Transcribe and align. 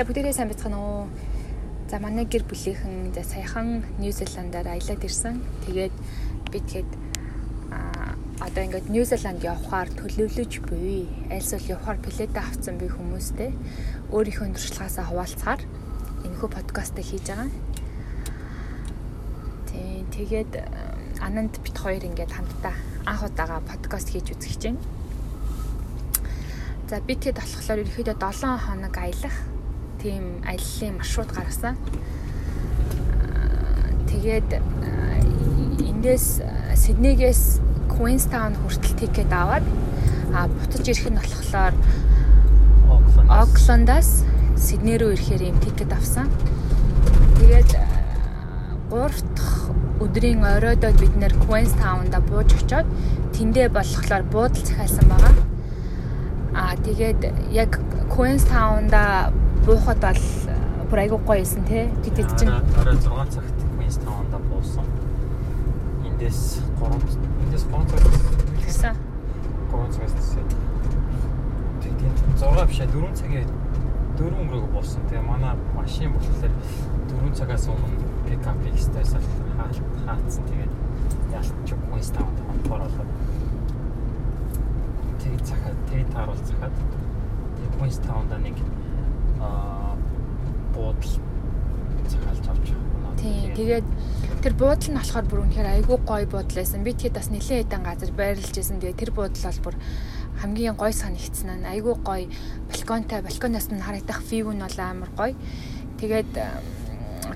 За 0.00 0.08
бүгдээрээ 0.08 0.32
сайн 0.32 0.48
байцгаана 0.48 0.80
уу? 0.80 1.12
За 1.92 2.00
манай 2.00 2.24
гэр 2.24 2.48
бүлийнхэн 2.48 3.12
за 3.12 3.20
саяхан 3.20 3.84
Нью-Зеландаар 4.00 4.72
аялаад 4.72 5.04
ирсэн. 5.04 5.44
Тэгээд 5.68 5.92
би 6.48 6.58
тэгэхэд 6.64 6.90
а 7.68 8.16
одоо 8.40 8.64
ингээд 8.64 8.88
Нью-Зеланд 8.88 9.44
явхаар 9.44 9.92
төлөвлөж 9.92 10.64
буй. 10.64 11.04
Айлсвал 11.28 11.76
явхаар 11.76 12.00
билетээ 12.00 12.32
авсан 12.32 12.80
би 12.80 12.88
хүмүүстэй 12.88 13.52
өөрийнхөө 14.08 14.56
туршлагаасаа 14.56 15.04
хуваалцахаар 15.04 15.60
энэхүү 16.24 16.48
подкастыг 16.48 17.04
хийж 17.04 17.28
байгаа. 17.28 17.52
Тий, 19.68 20.08
тэгээд 20.16 20.52
ананд 21.20 21.60
бит 21.60 21.76
хоёр 21.76 22.08
ингээд 22.08 22.32
хамтдаа 22.32 22.72
анх 23.04 23.28
удаага 23.28 23.60
подкаст 23.68 24.08
хийж 24.08 24.32
үзэж 24.32 24.54
чинь. 24.64 24.80
За 26.88 27.04
би 27.04 27.20
тэгэд 27.20 27.36
болохоор 27.36 27.84
ерөөхдөө 27.84 28.16
7 28.16 28.64
хоног 28.64 28.96
аялах 28.96 29.59
тийм 30.02 30.40
аяллаа 30.48 30.96
маршрут 30.96 31.30
гаргасан. 31.32 31.76
Тэгээд 34.08 34.50
эндээс 35.84 36.40
Сиднейгээс 36.74 37.60
Queenstown 37.92 38.56
хүртэл 38.56 38.96
тикет 38.96 39.32
аваад 39.32 39.64
а 40.32 40.48
буцаж 40.48 40.88
ирэх 40.88 41.12
нь 41.12 41.20
болохоор 41.20 41.74
Оклендаас 43.28 44.24
Сидней 44.56 44.96
рүү 44.96 45.14
ирэхээр 45.14 45.42
юм 45.52 45.58
тикет 45.60 45.92
авсан. 45.92 46.32
Тэгээд 47.36 47.76
3 48.88 49.36
дахь 49.36 49.68
өдрийн 50.00 50.40
оройдоо 50.40 50.92
бид 50.96 51.14
нэр 51.20 51.36
Queenstown-да 51.44 52.24
бууж 52.24 52.48
очоод 52.56 52.88
тэндээ 53.36 53.68
болохоор 53.68 54.24
буудал 54.32 54.64
захиалсан 54.64 55.06
байгаа. 55.12 55.34
Аа 56.56 56.74
тэгээд 56.80 57.52
яг 57.52 57.76
Queenstown-да 58.08 59.32
буухад 59.66 60.00
бол 60.00 60.20
бүр 60.90 61.02
айгүй 61.04 61.20
гоё 61.26 61.42
исэн 61.42 61.64
тий. 61.68 61.86
Тэд 62.02 62.30
чинь 62.38 62.50
орой 62.50 62.96
6 62.96 63.34
цагт 63.36 63.56
Queenstown-да 63.76 64.38
буусан. 64.50 64.86
Эндээс 66.06 66.60
3 66.80 66.98
эндээс 67.44 67.64
3 67.70 67.86
цаг 67.90 68.00
гэсэн. 68.64 68.94
3 69.70 69.94
цагаас 69.94 70.14
тийсээ. 70.18 70.44
Тэгээд 71.82 72.16
6 72.40 72.66
биш 72.66 72.80
4 72.80 73.14
цагийн 73.14 73.48
4 74.18 74.40
өнгөрөөгөө 74.40 74.72
буусан. 74.74 75.02
Тэгээ 75.08 75.28
манай 75.28 75.54
машин 75.76 76.12
болохоор 76.12 76.52
4 77.12 77.38
цагаас 77.38 77.68
өмнө 77.68 78.00
пикапыг 78.26 78.76
стейс 78.78 79.14
хаалцсан. 79.14 80.44
Тэгээд 80.50 80.72
ялч 81.30 81.70
Queenstown-д 81.90 82.38
хонтоор 82.48 82.82
болоод 82.82 83.10
тэгээд 85.20 85.44
захаад 85.46 85.78
тэгээд 85.90 86.10
тааруул 86.10 86.42
захаад 86.42 86.74
Queenstown-да 87.78 88.38
нэг 88.38 88.56
аа 89.40 89.96
буудал 90.74 91.14
захиалж 92.08 92.46
авч 92.48 92.68
байгаа. 92.70 93.16
Тийм. 93.16 93.54
Тэгээд 93.56 93.86
тэр 94.44 94.54
буудал 94.54 94.90
нь 94.92 94.98
болохоор 95.00 95.26
бүр 95.28 95.42
үнэхээр 95.44 95.68
айгүй 95.80 95.98
гоё 96.04 96.26
буудал 96.28 96.56
байсан. 96.60 96.84
Би 96.84 96.92
тэгэхэд 96.94 97.18
бас 97.18 97.28
нэлээд 97.32 97.68
хэдэн 97.68 97.82
газар 97.84 98.10
байрлаж 98.12 98.54
байсан. 98.54 98.80
Тэгээд 98.80 99.00
тэр 99.00 99.12
буудал 99.16 99.44
бол 99.48 99.64
бүр 99.64 99.76
хамгийн 100.40 100.76
гоё 100.76 100.92
санагдсан 100.92 101.60
нь 101.60 101.68
айгүй 101.68 101.94
гоё 102.00 102.26
балконтай 102.70 103.20
балконоос 103.20 103.68
нь 103.72 103.84
харагдах 103.84 104.20
вью 104.28 104.52
нь 104.52 104.64
бол 104.64 104.78
амар 104.80 105.10
гоё. 105.16 105.34
Тэгээд 106.00 106.30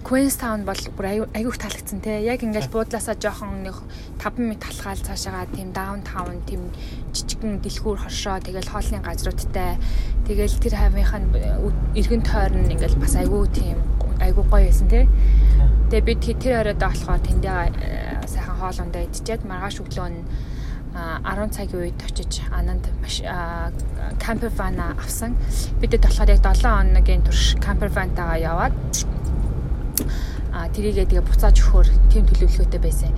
Queenstown 0.03 0.65
бол 0.67 0.81
бүр 0.97 1.07
айгүйх 1.31 1.59
таалагдсан 1.61 2.01
те. 2.03 2.19
Яг 2.27 2.43
ингээл 2.43 2.73
буудлаасаа 2.73 3.15
жоохон 3.15 3.63
нэг 3.63 3.79
5 4.19 4.41
м 4.43 4.57
талхаал 4.59 4.99
цаашаага 4.99 5.47
тийм 5.55 5.71
даунтаун 5.77 6.43
тийм 6.49 6.73
жижигэн 7.15 7.63
дэлгүүр 7.63 8.03
хоршоо 8.03 8.41
тэгэл 8.43 8.73
хоолны 8.73 8.99
газруудтай 9.05 9.79
тэгэл 10.27 10.59
тэр 10.59 10.75
хавийнхаа 10.75 11.21
эргэн 11.95 12.23
тойрон 12.27 12.73
ингээл 12.73 12.99
бас 12.99 13.15
айгүй 13.15 13.47
тийм 13.55 13.79
айгүй 14.19 14.45
гоё 14.49 14.67
байсан 14.67 14.89
те. 14.89 15.07
Тэгээ 15.93 16.07
би 16.09 16.15
тэр 16.19 16.61
оройд 16.65 16.81
болохоор 16.83 17.21
тэндээ 17.23 17.61
э, 17.71 18.27
сайхан 18.27 18.59
хоолундаа 18.59 19.07
идчихэд 19.07 19.47
маргааш 19.47 19.79
өглөө 19.85 20.09
нь 20.11 20.21
10 20.95 21.51
цагийн 21.51 21.91
үед 21.91 21.99
очиж 22.07 22.47
ананд 22.55 22.87
кампер 24.23 24.51
ван 24.55 24.79
авсан. 24.79 25.35
Бидэд 25.83 26.07
болохоор 26.07 26.31
яг 26.31 26.41
7 26.43 26.63
хоногийн 26.63 27.23
турш 27.27 27.59
кампер 27.59 27.91
вантайгаа 27.91 28.39
яваад 28.39 28.75
а 30.55 30.69
тэрийгээ 30.71 31.11
тэгээ 31.11 31.27
буцааж 31.27 31.57
өгөхөөр 31.59 31.89
тийм 32.11 32.25
төлөвлөгөөтэй 32.31 32.81
байсан. 32.83 33.13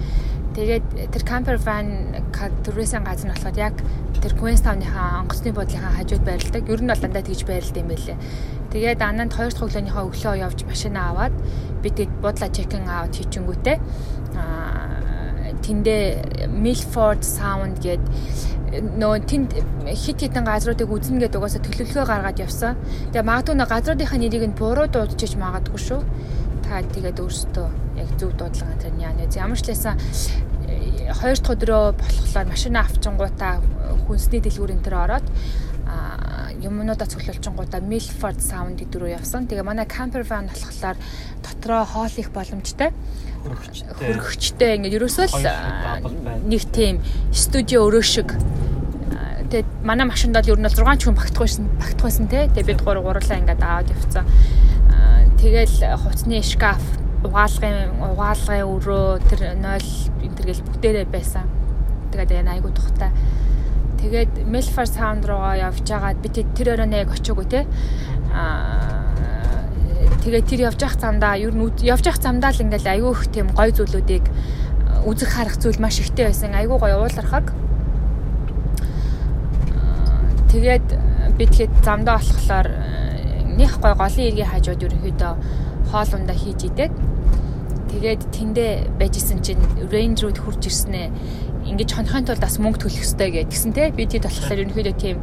Тэгээд 0.56 1.12
тэр 1.12 1.22
camper 1.28 1.60
van 1.60 2.16
tourism 2.64 3.04
газар 3.04 3.28
нь 3.28 3.34
болохоор 3.36 3.56
яг 3.60 3.76
тэр 4.24 4.32
Queenstown-ийнхаа 4.40 5.20
онгоцны 5.20 5.52
буудлынхаа 5.52 6.00
хажууд 6.00 6.24
байрладаг. 6.24 6.64
Ер 6.64 6.80
нь 6.80 6.88
бол 6.88 7.02
дандаа 7.04 7.20
тэгж 7.20 7.44
байрлалтай 7.44 7.84
юм 7.84 7.92
байлээ. 7.92 8.16
Тэгээд 8.72 9.00
ананд 9.04 9.36
хоёр 9.36 9.52
дахь 9.52 9.68
өглөөнийхөө 9.68 10.04
өглөө 10.08 10.34
явж 10.40 10.58
машинаа 10.64 11.12
аваад 11.12 11.34
би 11.84 11.88
тэгэд 11.92 12.12
буудлаа 12.24 12.48
check-in 12.48 12.88
out 12.88 13.12
хийчихэнгүүтээ 13.12 13.76
а 14.40 14.44
тэндээ 15.60 16.48
Milford 16.48 17.20
Sound 17.20 17.76
гээд 17.84 18.04
нөө 18.96 19.14
тэнд 19.28 19.50
хит 19.92 20.18
хитэн 20.24 20.44
газруудыг 20.44 20.88
үзнэ 20.88 21.28
гэдэг 21.28 21.36
угаасаа 21.36 21.62
төлөвлөгөө 21.62 22.06
гаргаад 22.08 22.40
явсан. 22.40 22.80
Тэгээ 23.12 23.28
магадгүй 23.28 23.54
нөө 23.60 23.68
газруудынхаа 23.70 24.18
нэрийг 24.20 24.44
нь 24.50 24.58
буруу 24.58 24.88
дуудчихж 24.88 25.36
магадгүй 25.36 25.80
шүү 25.80 26.00
та 26.66 26.82
тэгээд 26.82 27.22
өөрсдөө 27.22 27.68
яг 28.02 28.10
зөв 28.18 28.30
дуудлага 28.34 28.74
тэр 28.82 28.94
яа 28.98 29.14
нэ 29.14 29.30
ямар 29.30 29.58
ч 29.58 29.70
лээсэн 29.70 29.94
хоёр 31.14 31.38
дахь 31.38 31.54
өдрөө 31.54 31.82
болохоор 31.94 32.46
машина 32.50 32.82
авчингуудаа 32.82 33.62
хүнсний 34.10 34.42
дэлгүүрийн 34.42 34.82
тэр 34.82 34.98
ороод 34.98 35.26
юмнуудаа 36.62 37.06
цуглуулчингуудаа 37.06 37.80
Milford 37.80 38.40
Sound 38.42 38.80
гэдэг 38.80 38.98
рүү 38.98 39.10
явсан. 39.14 39.46
Тэгээ 39.46 39.62
манай 39.62 39.86
camper 39.86 40.26
van 40.26 40.50
болохоор 40.50 40.96
дотроо 41.44 41.84
хоол 41.84 42.14
их 42.16 42.30
боломжтой. 42.34 42.90
Хөргөгчтэй 43.46 44.76
ингээд 44.80 44.98
ерөөсөө 44.98 45.26
л 45.30 45.46
нэг 46.50 46.62
тийм 46.74 46.98
студио 47.30 47.86
өрөө 47.86 48.02
шиг 48.02 48.34
тэгээд 49.46 49.68
манай 49.86 50.06
машинд 50.10 50.34
бол 50.34 50.50
ер 50.50 50.58
нь 50.58 50.66
бол 50.66 50.74
6 50.74 50.98
ч 50.98 51.02
хүн 51.06 51.14
багтахгүйсэн 51.14 51.64
багтахгүйсэн 51.78 52.26
те. 52.26 52.50
Тэгээд 52.50 52.66
бид 52.66 52.80
гур 52.82 52.98
гурлаа 52.98 53.38
ингээд 53.38 53.62
аваад 53.62 53.92
явцсан. 53.94 54.26
Тэгэл 55.36 55.76
хувцсны 56.00 56.40
шкаф, 56.40 56.80
угаалгын 57.20 58.00
угаалгын 58.00 58.64
өрөө 58.64 59.08
тэр 59.28 59.40
0 59.60 59.84
энтер 60.24 60.46
гэл 60.48 60.64
бүгдээрээ 60.64 61.06
байсан. 61.12 61.44
Тэгээд 62.08 62.40
энэ 62.40 62.52
айгу 62.56 62.72
тухтай. 62.72 63.12
Тэгээд 64.00 64.48
Melfar 64.48 64.88
Sound 64.88 65.28
руугаа 65.28 65.60
явж 65.60 65.84
байгаа 65.84 66.16
би 66.16 66.28
тэр 66.32 66.72
өрөөнөө 66.72 67.00
яг 67.04 67.10
очиагүй 67.12 67.46
те. 67.52 67.60
Аа 68.32 68.96
тэгээд 70.24 70.46
тэр 70.48 70.60
явж 70.72 70.80
явах 70.80 70.96
замдаа 70.96 71.36
ер 71.36 71.52
нь 71.52 71.68
явж 71.84 72.04
явах 72.08 72.22
замдаа 72.24 72.50
л 72.56 72.64
ингээл 72.64 72.92
айгүй 72.96 73.12
их 73.12 73.22
тийм 73.28 73.48
гой 73.52 73.70
зүйлүүдийг 73.76 74.24
үзэх 75.04 75.30
харах 75.36 75.60
зүйл 75.60 75.78
маш 75.84 76.00
ихтэй 76.00 76.32
байсан. 76.32 76.56
Айгүй 76.56 76.80
гой 76.80 76.96
уулархаг. 76.96 77.52
Тэгээд 80.48 80.86
би 81.36 81.44
тэгэхэд 81.44 81.84
замдаа 81.84 82.16
болохоор 82.16 82.68
нэх 83.56 83.80
гой 83.80 83.94
голын 83.96 84.28
иргэн 84.28 84.50
хажууд 84.52 84.84
ерөнхийдөө 84.86 85.32
хоол 85.90 86.10
ундаа 86.16 86.36
хийж 86.36 86.60
идээд 86.68 86.92
тэгээд 87.90 88.22
тэндээ 88.36 88.72
байжсэн 89.00 89.40
чинь 89.42 89.62
range 89.92 90.22
руу 90.22 90.34
хурж 90.36 90.62
ирснээ 90.68 91.08
ингэж 91.66 91.90
хонхын 91.96 92.26
тулд 92.26 92.42
бас 92.42 92.58
мөнгө 92.62 92.86
төлөх 92.86 93.02
ёстой 93.02 93.30
гэдгсэн 93.34 93.72
те 93.72 93.90
би 93.90 94.06
тэд 94.06 94.26
болохоор 94.26 94.62
ерөнхийдөө 94.62 94.96
тийм 95.00 95.18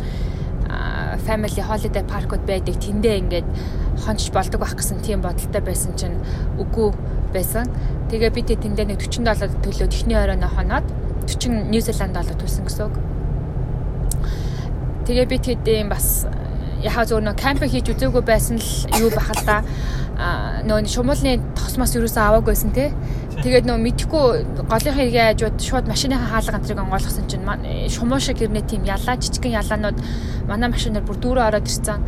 family 1.26 1.62
holiday 1.62 2.04
park-уд 2.04 2.44
байдаг 2.48 2.76
тэндээ 2.82 3.16
ингээд 3.22 3.48
хонч 4.04 4.32
болдог 4.34 4.60
байх 4.60 4.76
гэсэн 4.76 5.00
тийм 5.06 5.22
бодолтой 5.22 5.62
байсан 5.62 5.96
чинь 5.96 6.18
үгүй 6.58 6.92
байсан. 7.34 7.70
Тэгээ 8.10 8.32
би 8.34 8.42
тэндээ 8.44 8.86
нэг 8.92 9.00
40 9.00 9.24
доллар 9.24 9.50
төлөө 9.64 9.88
техний 9.88 10.18
оройно 10.18 10.50
хоноод 10.50 10.86
40 11.28 11.72
Нью 11.72 11.82
Зеланд 11.82 12.14
доллар 12.14 12.36
төлсөн 12.36 12.66
гэсэн 12.68 12.84
үг. 12.90 12.96
Тэгээ 15.08 15.26
би 15.30 15.38
тэд 15.38 15.68
юм 15.68 15.90
бас 15.90 16.28
яхаа 16.84 17.06
зөв 17.08 17.24
нөө 17.24 17.36
кампинг 17.40 17.72
хийж 17.72 17.88
үзээгүй 17.96 18.24
байсан 18.28 18.60
л 18.60 18.72
юу 19.00 19.10
бахал 19.16 19.42
та. 19.48 19.64
Нөө 20.68 20.86
шумуулны 20.92 21.40
тосмос 21.56 21.96
юусаа 21.96 22.36
аваагүйсэн 22.36 22.72
те. 22.76 22.92
Тэгээд 23.40 23.66
нөө 23.66 23.80
мэдхгүй 23.80 24.28
голынхаа 24.68 25.00
хэрэгээ 25.00 25.28
хажууд 25.34 25.58
шууд 25.64 25.86
машиныхаа 25.88 26.44
хаалга 26.44 26.60
антрыг 26.60 26.80
онгойлгосон 26.84 27.26
чинь 27.32 27.48
шумуу 27.90 28.20
шиг 28.20 28.38
гэрнээ 28.44 28.68
тийм 28.68 28.84
ялаа 28.84 29.16
жижигхэн 29.16 29.58
ялаанууд 29.64 29.98
манай 30.48 30.70
машинаар 30.70 31.08
бүр 31.08 31.18
дүүрээ 31.18 31.48
ороод 31.50 31.68
ирсэн. 31.68 32.04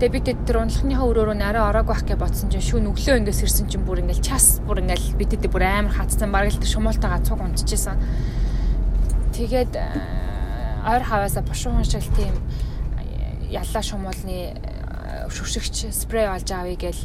Тэгээ 0.00 0.10
би 0.10 0.20
тэд 0.26 0.38
тэр 0.42 0.58
унлахныхаа 0.66 1.06
өрөөрөө 1.06 1.38
арай 1.38 1.62
ороагүй 1.62 1.94
байх 1.94 2.02
гэж 2.02 2.18
бодсон 2.18 2.50
чинь 2.50 2.66
шүүн 2.66 2.90
өглөө 2.90 3.14
ингээс 3.22 3.46
ирсэн 3.46 3.70
чинь 3.70 3.86
бүр 3.86 4.02
ингээл 4.02 4.26
час 4.26 4.58
бүр 4.66 4.82
ингээл 4.82 5.14
би 5.14 5.24
тэд 5.30 5.46
бүр 5.46 5.62
амар 5.62 5.94
хатсан 5.94 6.34
бараг 6.34 6.50
л 6.50 6.58
тэр 6.58 6.72
шумуултайгаа 6.74 7.22
цуг 7.22 7.38
унтчихсан. 7.38 8.02
Тэгээд 9.38 9.78
ойр 10.90 11.02
хаваасаа 11.06 11.46
бушуун 11.46 11.86
шиг 11.86 12.10
тийм 12.18 12.34
яллаа 13.50 13.82
шумуулны 13.82 14.54
э, 14.54 15.28
шүршигч 15.28 15.90
спрей 15.92 16.28
олж 16.28 16.48
авъя 16.52 16.76
гээл 16.76 17.02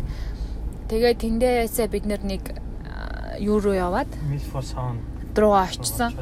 тэгээд 0.90 1.18
тэндээсээ 1.24 1.88
бид 1.92 2.06
нэг 2.06 2.44
э, 2.54 3.44
юу 3.44 3.60
руу 3.60 3.76
яваад? 3.76 4.10
Руугаа 5.36 5.72
очсон. 5.72 6.14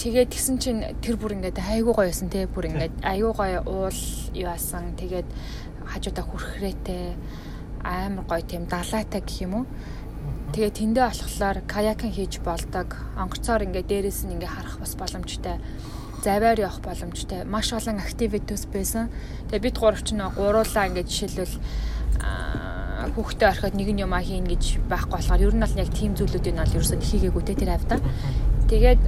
Тэгээд 0.00 0.32
тэгсэн 0.32 0.56
чинь 0.56 0.80
тэр 1.04 1.20
бүр 1.20 1.36
ингээд 1.36 1.60
айгуу 1.60 1.92
гоё 1.92 2.08
байсан 2.08 2.32
те 2.32 2.48
бүр 2.48 2.72
ингээд 2.72 3.04
айгуу 3.12 3.36
гоё 3.36 3.60
уул 3.68 4.00
яасан 4.32 4.96
тэгээд 4.96 5.28
хажуудаа 5.84 6.24
хүрхрээтэй 6.24 7.18
амар 7.84 8.24
гоё 8.24 8.40
тийм 8.40 8.64
далайтай 8.64 9.20
гэх 9.20 9.44
юм 9.44 9.54
уу? 9.60 9.66
Тэгээ 10.56 10.72
тэндээ 10.72 11.04
болохоор 11.04 11.58
каякинг 11.68 12.14
хийж 12.14 12.40
болдог. 12.40 12.98
Онгоцоор 13.14 13.66
ингээд 13.66 13.86
дээрээс 13.86 14.26
нь 14.26 14.34
ингээд 14.34 14.54
харах 14.54 14.76
бас 14.80 14.92
боломжтой 14.96 15.60
заваар 16.22 16.58
явах 16.60 16.80
боломжтой. 16.80 17.44
Маш 17.44 17.72
олон 17.72 17.98
активитус 17.98 18.66
байсан. 18.66 19.08
Тэгээ 19.50 19.64
бид 19.64 19.76
гуравч 19.78 20.12
нь 20.12 20.22
гуруулаа 20.22 20.86
ингээд 20.88 21.08
жишээлбэл 21.08 21.56
хүүхдээ 23.16 23.48
орхиод 23.48 23.74
нэг 23.74 23.88
нь 23.90 24.02
юм 24.04 24.12
а 24.12 24.20
хийн 24.20 24.44
гэж 24.44 24.84
байхгүй 24.88 25.18
болохоор 25.18 25.40
ер 25.40 25.54
нь 25.56 25.64
бол 25.64 25.80
яг 25.80 25.90
тийм 25.90 26.12
зүйлүүдийг 26.14 26.54
нь 26.54 26.62
бол 26.62 26.76
ерөөсөө 26.76 27.00
хийгээгүй 27.00 27.42
те 27.48 27.54
тэр 27.56 27.72
хавьда 27.72 27.96
тэгээд 28.68 29.02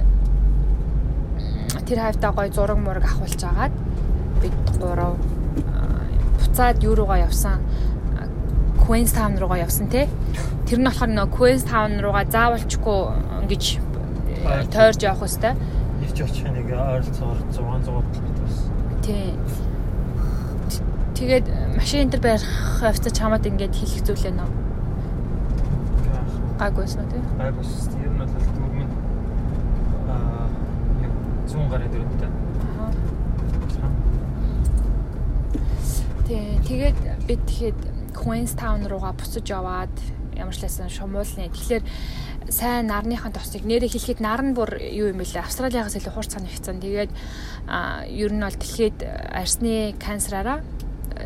тэр 1.85 1.99
хавьда 2.01 2.27
гоё 2.33 2.49
зураг 2.49 2.79
мураг 2.81 3.05
авахулж 3.05 3.41
агаад 3.45 3.73
бид 4.41 4.57
гурав 4.81 5.15
буцаад 6.53 6.83
юу 6.83 6.95
руугаа 6.95 7.17
явсан? 7.25 7.61
Queenstown 8.77 9.37
руугаа 9.41 9.65
явсан 9.65 9.89
те. 9.89 10.09
Тэр 10.69 10.79
нь 10.81 10.87
болохоор 10.89 11.09
нөө 11.09 11.27
Queenstown 11.33 11.97
руугаа 11.97 12.25
заавалчгүй 12.29 12.99
ингэж 13.41 13.63
тойрж 14.69 14.99
явах 15.01 15.25
хэвээр 15.25 15.55
ирж 16.13 16.29
очих 16.29 16.45
нэг 16.53 16.69
ойролцоогоор 16.69 17.41
600 17.49 18.05
км 18.13 18.37
байсан 18.45 18.69
тий 19.01 19.33
Тэгээд 21.13 21.45
машин 21.77 21.99
энэ 22.03 22.11
төр 22.17 22.21
барих 22.25 22.51
явцад 22.81 23.13
чамаад 23.13 23.45
ингээд 23.45 23.71
хийх 23.77 24.01
зүйлээ 24.01 24.33
нөө. 24.33 24.49
Гайгүйсэн 26.57 26.99
үү 27.05 27.09
тий? 27.13 27.21
Гайгүйсэн. 27.37 28.01
Ер 28.01 28.11
нь 28.11 28.19
бол 28.19 28.33
дөрмөнд 28.33 28.93
аа 30.09 30.49
100 31.47 31.69
гарын 31.71 31.89
дөрөвтэй. 31.93 32.29
Аа. 32.81 32.91
Тий, 36.27 36.45
тэгээд 36.67 36.97
бид 37.29 37.41
тэгэхэд 37.45 37.79
Queenstown 38.17 38.81
руугаа 38.89 39.13
буцаж 39.13 39.45
яваад 39.47 39.93
ямар 40.43 40.55
ч 40.55 40.67
лсэн 40.67 40.91
шумуулны. 40.91 41.47
Тэгэхээр 41.47 41.83
сайн 42.51 42.91
нарныхын 42.91 43.31
тосыг 43.31 43.63
нэрээ 43.63 43.87
хэлэхэд 43.95 44.19
нар 44.19 44.43
нь 44.43 44.51
бүр 44.51 44.75
юу 44.75 45.15
юм 45.15 45.23
бэлээ. 45.23 45.39
Австраливаас 45.39 45.95
илүү 45.95 46.11
хурц 46.11 46.35
санагдсан. 46.35 46.83
Тэгээд 46.83 47.11
ер 48.11 48.31
нь 48.35 48.43
бол 48.43 48.59
дэлхийд 48.59 48.99
арсны 49.31 49.95
канцраараа 49.95 50.59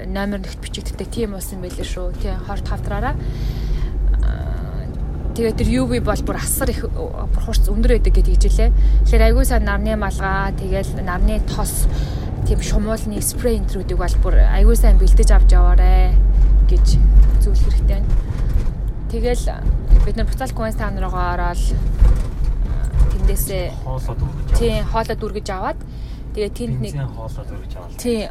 номер 0.06 0.46
нэгт 0.46 0.62
бичигддэг 0.62 1.10
тийм 1.10 1.34
болсон 1.34 1.62
байлээ 1.62 1.88
шүү. 1.88 2.14
Тийм 2.22 2.38
хорт 2.46 2.68
хавтраараа. 2.70 3.16
Тэгээд 5.34 5.58
тэр 5.58 5.70
UV 5.86 6.02
бол 6.02 6.22
бүр 6.26 6.38
асар 6.38 6.70
их 6.70 6.86
бүр 6.86 7.42
хурц 7.46 7.70
өндөр 7.70 7.98
байдаг 7.98 8.14
гэдгийг 8.14 8.42
хэлээ. 8.42 8.70
Тэгэхээр 9.06 9.26
айгүй 9.34 9.46
сайн 9.46 9.66
нарны 9.66 9.94
малгай, 9.98 10.54
тэгэл 10.58 11.02
нарны 11.06 11.42
тос 11.46 11.86
тийм 12.50 12.62
шумуулны 12.62 13.22
спрей 13.22 13.62
энтрүүдийг 13.62 14.02
бол 14.02 14.16
бүр 14.22 14.42
айгүй 14.42 14.76
сайн 14.78 14.98
бэлдэж 14.98 15.30
авч 15.30 15.54
яваарэ 15.54 16.18
гэж 16.70 16.86
зүйл 17.46 17.54
хэрэгтэй 17.54 18.02
байна. 18.02 18.27
Тэгэл 19.12 19.44
бид 20.06 20.16
нар 20.18 20.28
буцаал 20.28 20.52
Queenstown 20.52 21.00
руугаа 21.00 21.34
ороод 21.36 21.62
тэндээсээ 23.12 23.66
хоолоо 23.84 24.16
дүүргэж 24.20 24.56
тийм 24.60 24.84
хоолоо 24.88 25.18
дүүргэж 25.20 25.48
аваад 25.52 25.80
тэгээ 26.36 26.52
тэнд 26.56 26.78
нэг 26.84 26.94
хоолоо 27.16 27.44
дүүргэж 27.48 27.74
аваад 27.76 27.96
тийм 28.00 28.30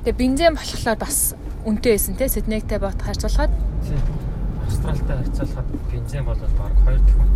Тэгээ 0.00 0.16
бензин 0.16 0.56
болохоор 0.56 0.96
бас 0.96 1.36
үнэтэй 1.68 1.92
байсан 1.92 2.16
те 2.16 2.24
Сиднейтэй 2.32 2.80
бот 2.80 2.96
харьцуулахад. 3.04 3.52
Тийм. 3.84 4.00
Австралитай 4.64 5.16
харьцуулахад 5.20 5.66
бензин 5.92 6.24
бол 6.24 6.40
баг 6.40 6.72
2 6.88 7.04
дахин. 7.04 7.28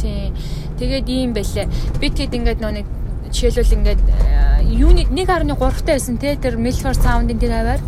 Тийм. 0.00 0.32
Тэгээд 0.80 1.08
ийм 1.12 1.36
байлээ. 1.36 1.68
Бид 2.00 2.16
хэд 2.16 2.32
ингээд 2.40 2.64
нөө 2.64 2.72
нэг 2.72 2.86
жишээлбэл 3.28 3.76
ингээд 3.76 4.00
э, 4.00 4.64
юуны 4.64 5.04
1.3 5.12 5.44
таа 5.52 5.92
байсан 5.92 6.16
те 6.16 6.40
тэр 6.40 6.56
Milford 6.56 6.96
Sound-ын 7.04 7.36
тэр 7.36 7.52
хаваар. 7.52 7.84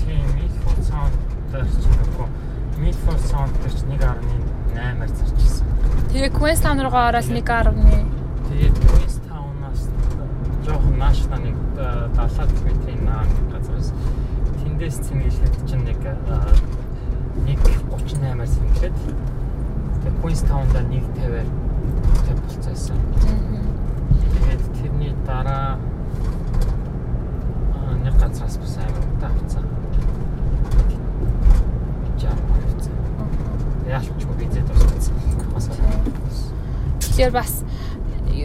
Тийм, 0.00 0.24
Milford 0.40 0.80
Sound 0.88 1.12
дээр 1.52 1.68
ч 2.90 2.96
нөгөө 2.96 3.14
Milford 3.14 3.22
Sound 3.30 3.52
дээр 3.62 3.70
ч 3.70 3.82
1.8-аар 3.86 5.08
зарчсан. 5.08 5.66
Тэгээ 6.10 6.30
Queenstown 6.34 6.78
руугаа 6.82 7.08
ороод 7.10 7.24
1.1. 7.24 7.46
Тэгээд 8.50 8.76
Queenstown-аас 8.90 9.82
жоохон 10.66 10.98
наашна 10.98 11.36
нэг 11.38 11.56
70 12.18 12.50
км-ийн 12.50 13.06
газраас 13.52 13.94
тэндээс 14.58 14.96
цэнгэлэхэд 15.06 15.54
чинь 15.70 15.84
нэг 15.86 15.98
1.38-аар 17.46 18.48
цэнгэлээд 18.50 18.96
тэгээд 20.02 20.16
Queenstown-да 20.22 20.80
1.50-аар 20.82 21.46
төв 22.26 22.38
болцсон. 22.42 22.98
Тэгээд 24.18 24.62
тэрний 24.82 25.14
дараа 25.26 25.78
нэг 28.02 28.14
газраас 28.18 28.56
бас 28.58 28.74
амар 28.82 29.04
удаа 29.14 29.30
авцсан. 29.30 29.64
Жаа 32.20 32.59
Яалчгүй 33.90 34.34
бизэд 34.38 34.66
тусцсан. 34.70 35.18
Тэгэхээр 37.00 37.32
бас 37.34 37.64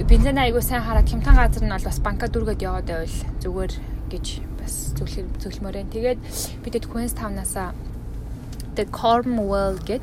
бензин 0.10 0.42
айгуу 0.42 0.62
сайн 0.66 0.82
хараад 0.82 1.06
хямтан 1.06 1.38
газар 1.38 1.64
нь 1.64 1.70
бол 1.70 1.86
бас 1.86 2.00
банка 2.02 2.26
дүргээд 2.28 2.66
яваад 2.66 2.90
байвал 2.90 3.18
зүгээр 3.46 3.74
гэж 4.10 4.26
бас 4.58 4.74
зөвлөх 4.98 5.30
зөвлөмөр 5.38 5.76
байна. 5.78 5.94
Тэгээд 5.94 6.20
бидэд 6.66 6.90
Queenstown-аас 6.90 7.56
The 8.76 8.86
Cornwall 8.90 9.78
гэд 9.86 10.02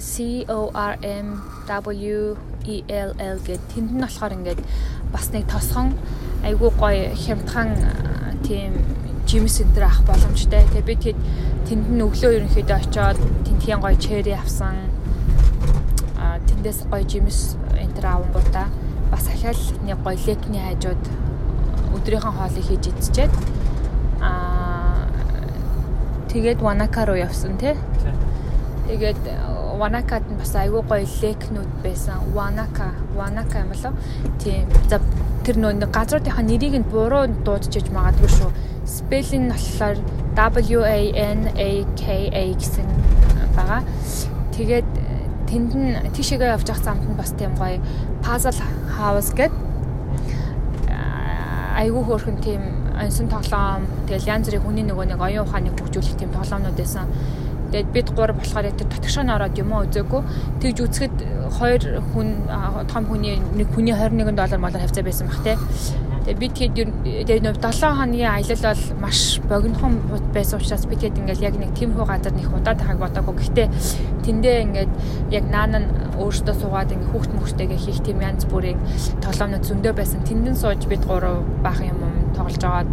C 0.00 0.48
O 0.48 0.72
R 0.72 0.96
M 1.04 1.44
W 1.68 2.36
E 2.64 2.76
L 2.88 3.12
L 3.20 3.38
гэд 3.44 3.62
тэнд 3.68 3.90
нь 3.92 4.00
болохоор 4.00 4.32
ингээд 4.32 4.60
бас 5.12 5.28
нэг 5.28 5.44
тосгон 5.44 5.92
айгуу 6.42 6.72
гоё 6.72 7.12
хямдхан 7.12 7.76
тийм 8.42 8.72
жимс 9.28 9.60
энэ 9.60 9.84
ах 9.84 10.02
боломжтой. 10.08 10.64
Тэгээ 10.72 10.88
би 10.88 10.96
тэгэд 10.96 11.18
тэнд 11.70 11.86
нь 11.86 12.02
өглөө 12.02 12.34
ерөнхийдөө 12.34 12.78
очиод 12.82 13.18
тентхийн 13.46 13.78
гоё 13.78 13.94
чэри 13.94 14.34
авсан. 14.34 14.74
А 16.18 16.42
тэндээс 16.42 16.90
гоё 16.90 17.06
жимс 17.06 17.54
энэ 17.78 18.02
авангуудаа 18.02 18.66
бас 19.06 19.30
ахаал 19.30 19.62
нэг 19.86 20.02
гоё 20.02 20.18
лекний 20.26 20.58
хажууд 20.66 21.04
өдрийнхөө 21.94 22.32
хоолыг 22.34 22.66
хийж 22.66 22.90
идчихэд 22.90 23.30
аа 24.18 25.06
тэгээд 26.26 26.58
Ванака 26.58 27.06
руу 27.06 27.14
явсан 27.14 27.54
тий. 27.54 27.78
Тэгээд 28.90 29.22
Ванакад 29.80 30.24
нь 30.28 30.36
бас 30.36 30.52
айгүй 30.54 30.82
гоё 30.84 31.06
лекнүүд 31.22 31.70
байсан. 31.84 32.20
Ванака, 32.36 32.92
Ванака 33.16 33.64
юм 33.64 33.72
болов. 33.72 33.94
Тийм. 34.38 34.68
За 34.92 35.00
тэр 35.44 35.56
нөө 35.56 35.88
газруудынхаа 35.88 36.44
нэрийг 36.44 36.76
нь 36.76 36.90
буруу 36.92 37.24
дуудчихж 37.46 37.88
магадгүй 37.88 38.28
шүү. 38.28 38.50
Spelling 38.84 39.48
нь 39.48 39.54
болохоор 39.56 39.96
W 40.36 40.80
A 40.84 40.98
N 41.16 41.40
A 41.56 41.70
K 41.96 42.28
A 42.28 42.44
гэсэн 42.60 42.86
байгаа. 43.56 43.80
Тэгээд 44.52 44.88
тэнд 45.48 45.72
нь 45.74 45.96
тийшээгээ 46.12 46.54
явж 46.54 46.68
явах 46.68 46.84
замд 46.84 47.08
нь 47.08 47.16
бас 47.16 47.32
тийм 47.32 47.56
гоё 47.56 47.80
puzzle 48.20 48.60
house 48.94 49.32
гэдэг 49.32 49.70
айгүй 51.80 52.02
хөөрхөн 52.04 52.38
тийм 52.44 52.62
ансан 53.00 53.28
тоглоом 53.32 53.88
тэгэл 54.06 54.28
янз 54.28 54.44
бүрийн 54.46 54.64
хүний 54.64 54.84
нөгөө 54.84 55.06
нэг 55.10 55.20
оюун 55.24 55.48
ухааныг 55.48 55.74
хөгжүүлэх 55.80 56.20
тийм 56.20 56.30
тоглоомнууд 56.36 56.76
байсан. 56.76 57.08
Тэгээд 57.70 57.92
бид 57.94 58.08
гур 58.18 58.32
болохоор 58.34 58.66
тэр 58.74 58.88
татгшаан 58.90 59.30
ороод 59.30 59.54
юм 59.54 59.70
уу 59.70 59.86
үзээгүй. 59.86 60.22
Тэгж 60.58 60.78
үзэхэд 60.90 61.16
хоёр 61.54 61.82
хүн 62.10 62.28
том 62.90 63.04
хүний 63.06 63.38
нэг 63.38 63.70
хүний 63.70 63.94
21 63.94 64.34
доллар 64.34 64.58
малаар 64.58 64.82
хавцаа 64.82 65.06
байсан 65.06 65.30
бах 65.30 65.38
те. 65.46 65.54
Тэгээ 66.26 66.36
бид 66.42 66.54
хэд 66.58 66.74
тэгээд 67.30 67.62
7 67.62 67.94
хоногийн 67.94 68.26
аялал 68.34 68.74
бол 68.74 68.84
маш 69.00 69.38
богинохон 69.46 69.94
байсан 70.34 70.58
учраас 70.58 70.84
бид 70.90 70.98
хэд 70.98 71.16
ингээл 71.22 71.46
яг 71.46 71.54
нэг 71.62 71.70
тийм 71.78 71.94
хөө 71.94 72.10
газар 72.10 72.34
нэг 72.34 72.50
удаа 72.50 72.74
тахаг 72.74 72.98
бодоагүй. 72.98 73.38
Гэхдээ 73.38 73.68
тэндээ 74.26 74.56
ингээд 74.66 74.92
яг 75.30 75.44
наан 75.46 75.72
нь 75.78 75.88
өөртөө 76.18 76.54
суугаад 76.58 76.90
ингээ 76.90 77.10
хүүхд 77.14 77.32
мөхтэйгээ 77.38 77.80
хийх 77.86 78.02
тийм 78.02 78.18
янз 78.18 78.44
бүрийн 78.50 78.82
тоглоомнууд 79.22 79.64
зөндөө 79.64 79.94
байсан. 79.94 80.26
Тэндэн 80.26 80.58
сууж 80.58 80.84
бид 80.90 81.06
гурав 81.06 81.46
баах 81.62 81.80
юм 81.86 82.02
тоглож 82.34 82.64
агаад 82.66 82.90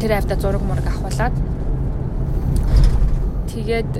тэр 0.00 0.12
авда 0.16 0.36
зураг 0.40 0.62
мураг 0.62 0.86
авахулаад 0.86 1.55
тэгээд 3.56 3.92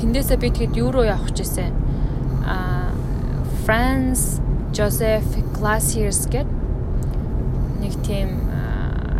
тэндээсээ 0.00 0.38
би 0.40 0.48
тэгэд 0.48 0.80
юу 0.80 0.88
руу 0.96 1.04
явах 1.04 1.36
гэжсэн. 1.36 1.72
А 2.48 2.88
France 3.68 4.40
Joseph 4.72 5.28
Glaciers 5.52 6.24
гэд 6.32 6.48
нэг 7.84 7.92
тийм 8.00 8.48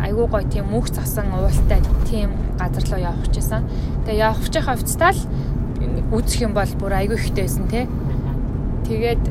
айгуу 0.01 0.25
гоё 0.25 0.49
тийм 0.49 0.73
мөнх 0.73 0.89
цасан 0.89 1.29
уултай 1.37 1.85
тийм 2.09 2.33
газар 2.57 2.85
руу 2.89 3.01
явах 3.13 3.29
гэжсэн. 3.29 3.61
Тэгээ 4.09 4.25
явах 4.25 4.49
чих 4.49 4.65
хавцтаа 4.65 5.13
л 5.13 5.21
үзэх 6.09 6.41
юм 6.49 6.57
бол 6.57 6.71
бүр 6.81 6.97
айгүй 7.05 7.21
ихтэй 7.21 7.45
байсан 7.45 7.69
те. 7.69 7.85
Тэгээд 8.89 9.23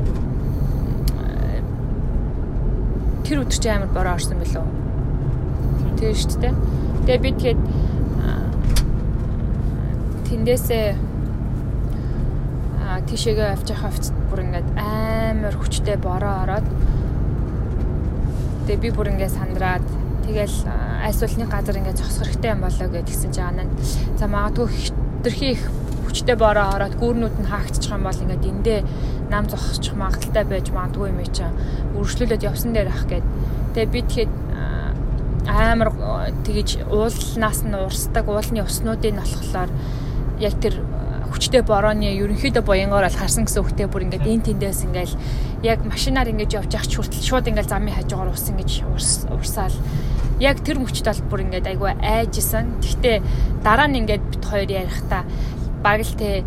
тэр 3.27 3.43
өдөр 3.43 3.59
чи 3.59 3.69
амар 3.71 3.91
бороо 3.91 4.15
орсон 4.15 4.39
билүү? 4.39 4.65
Тийм 5.99 6.15
шүү 6.15 6.39
дээ. 6.39 6.53
Тэгээ 7.07 7.23
би 7.23 7.31
тэгэхэд 7.35 7.59
тэндээсээ 10.29 10.87
тийшээгээ 13.05 13.49
авч 13.53 13.67
явах 13.69 13.93
хувцад 13.93 14.15
бүр 14.29 14.41
ингээд 14.45 14.67
амар 14.81 15.55
хүчтэй 15.55 15.97
бороо 16.01 16.35
ороод 16.43 16.67
тэгээ 18.65 18.81
би 18.81 18.89
бүр 18.89 19.13
ингээд 19.13 19.37
сандраад 19.37 19.85
тэгэл 20.25 20.57
айс 21.05 21.21
уулны 21.21 21.45
газар 21.45 21.77
ингээд 21.77 22.01
зогсох 22.01 22.25
хэрэгтэй 22.25 22.51
юм 22.57 22.65
болоо 22.65 22.87
гэж 22.89 23.05
гисэн 23.05 23.31
чи 23.31 23.41
анаа 23.45 23.69
за 24.17 24.25
магадгүй 24.25 24.67
хитрхи 24.73 25.49
их 25.53 25.63
хүчтэй 26.09 26.37
бороо 26.39 26.73
ороод 26.73 26.97
гүүрнүүд 26.97 27.35
нь 27.45 27.49
хаагчих 27.51 27.93
юм 27.93 28.09
бол 28.09 28.23
ингээд 28.25 28.49
эндээ 28.49 28.79
нам 29.29 29.45
зогсчих 29.45 29.93
магадaltaй 29.93 30.45
байж 30.49 30.73
магадгүй 30.73 31.13
юм 31.13 31.21
чи 31.29 31.45
үргэлжлүүлээд 31.93 32.47
явсан 32.49 32.73
дээр 32.73 32.89
ах 32.89 33.05
гээд 33.05 33.25
тэгээ 33.77 33.93
би 33.93 34.01
тэгэхэд 34.01 34.33
амар 35.45 35.93
тэгэж 36.41 36.89
уулнаас 36.89 37.59
нь 37.61 37.77
урсдаг 37.77 38.25
уулны 38.25 38.65
уснуудыг 38.65 39.13
болохоор 39.13 39.69
яг 40.39 40.53
тэр 40.59 40.81
хүчтэй 41.31 41.61
борооны 41.67 42.15
ерөнхийдөө 42.15 42.63
буянгоор 42.63 43.07
бол 43.07 43.19
харсан 43.19 43.43
гэсэн 43.43 43.63
үгтэй 43.63 43.87
бүр 43.91 44.07
ингээд 44.07 44.23
эн 44.23 44.41
тэндээс 44.45 44.87
ингээл 44.87 45.15
яг 45.63 45.79
машинаар 45.83 46.31
ингэж 46.31 46.51
явж 46.55 46.71
явах 46.71 46.87
хүртэл 46.87 47.27
шууд 47.27 47.49
ингээл 47.51 47.71
замын 47.71 47.95
хажуугаар 47.95 48.31
ус 48.31 48.45
ингэж 48.47 48.71
урсаал 49.33 49.75
яг 50.39 50.59
тэр 50.63 50.79
мөчд 50.79 51.07
бол 51.07 51.21
бүр 51.31 51.41
ингээд 51.47 51.69
айгүй 51.71 51.91
айжсэн. 51.99 52.79
Гэхдээ 52.83 53.17
дараа 53.63 53.87
нь 53.87 54.03
ингээд 54.03 54.23
бит 54.31 54.43
хоёр 54.43 54.69
ярихдаа 54.69 55.23
баг 55.83 55.99
л 56.03 56.15
те 56.19 56.43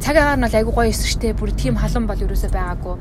цаг 0.00 0.16
агаар 0.16 0.38
нь 0.38 0.44
бол 0.44 0.58
айгүй 0.60 0.74
гоё 0.76 0.88
эсрэхтэй 0.92 1.32
бүр 1.32 1.50
тийм 1.56 1.76
халуун 1.80 2.06
бол 2.06 2.20
юусоо 2.20 2.52
байгаагүй. 2.52 2.96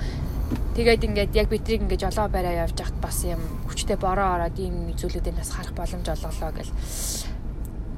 Тэгээд 0.80 1.06
ингээд 1.08 1.32
яг 1.36 1.48
битрийг 1.52 1.84
ингээд 1.84 2.04
жолоо 2.08 2.28
бараа 2.32 2.66
явж 2.66 2.80
хат 2.80 2.96
бас 3.04 3.24
юм 3.28 3.40
хүчтэй 3.68 4.00
бороо 4.00 4.40
ороод 4.40 4.56
ийм 4.58 4.96
зүйлүүдээс 4.96 5.52
харах 5.54 5.76
боломж 5.76 6.08
олголоо 6.08 6.52
гэл 6.56 6.72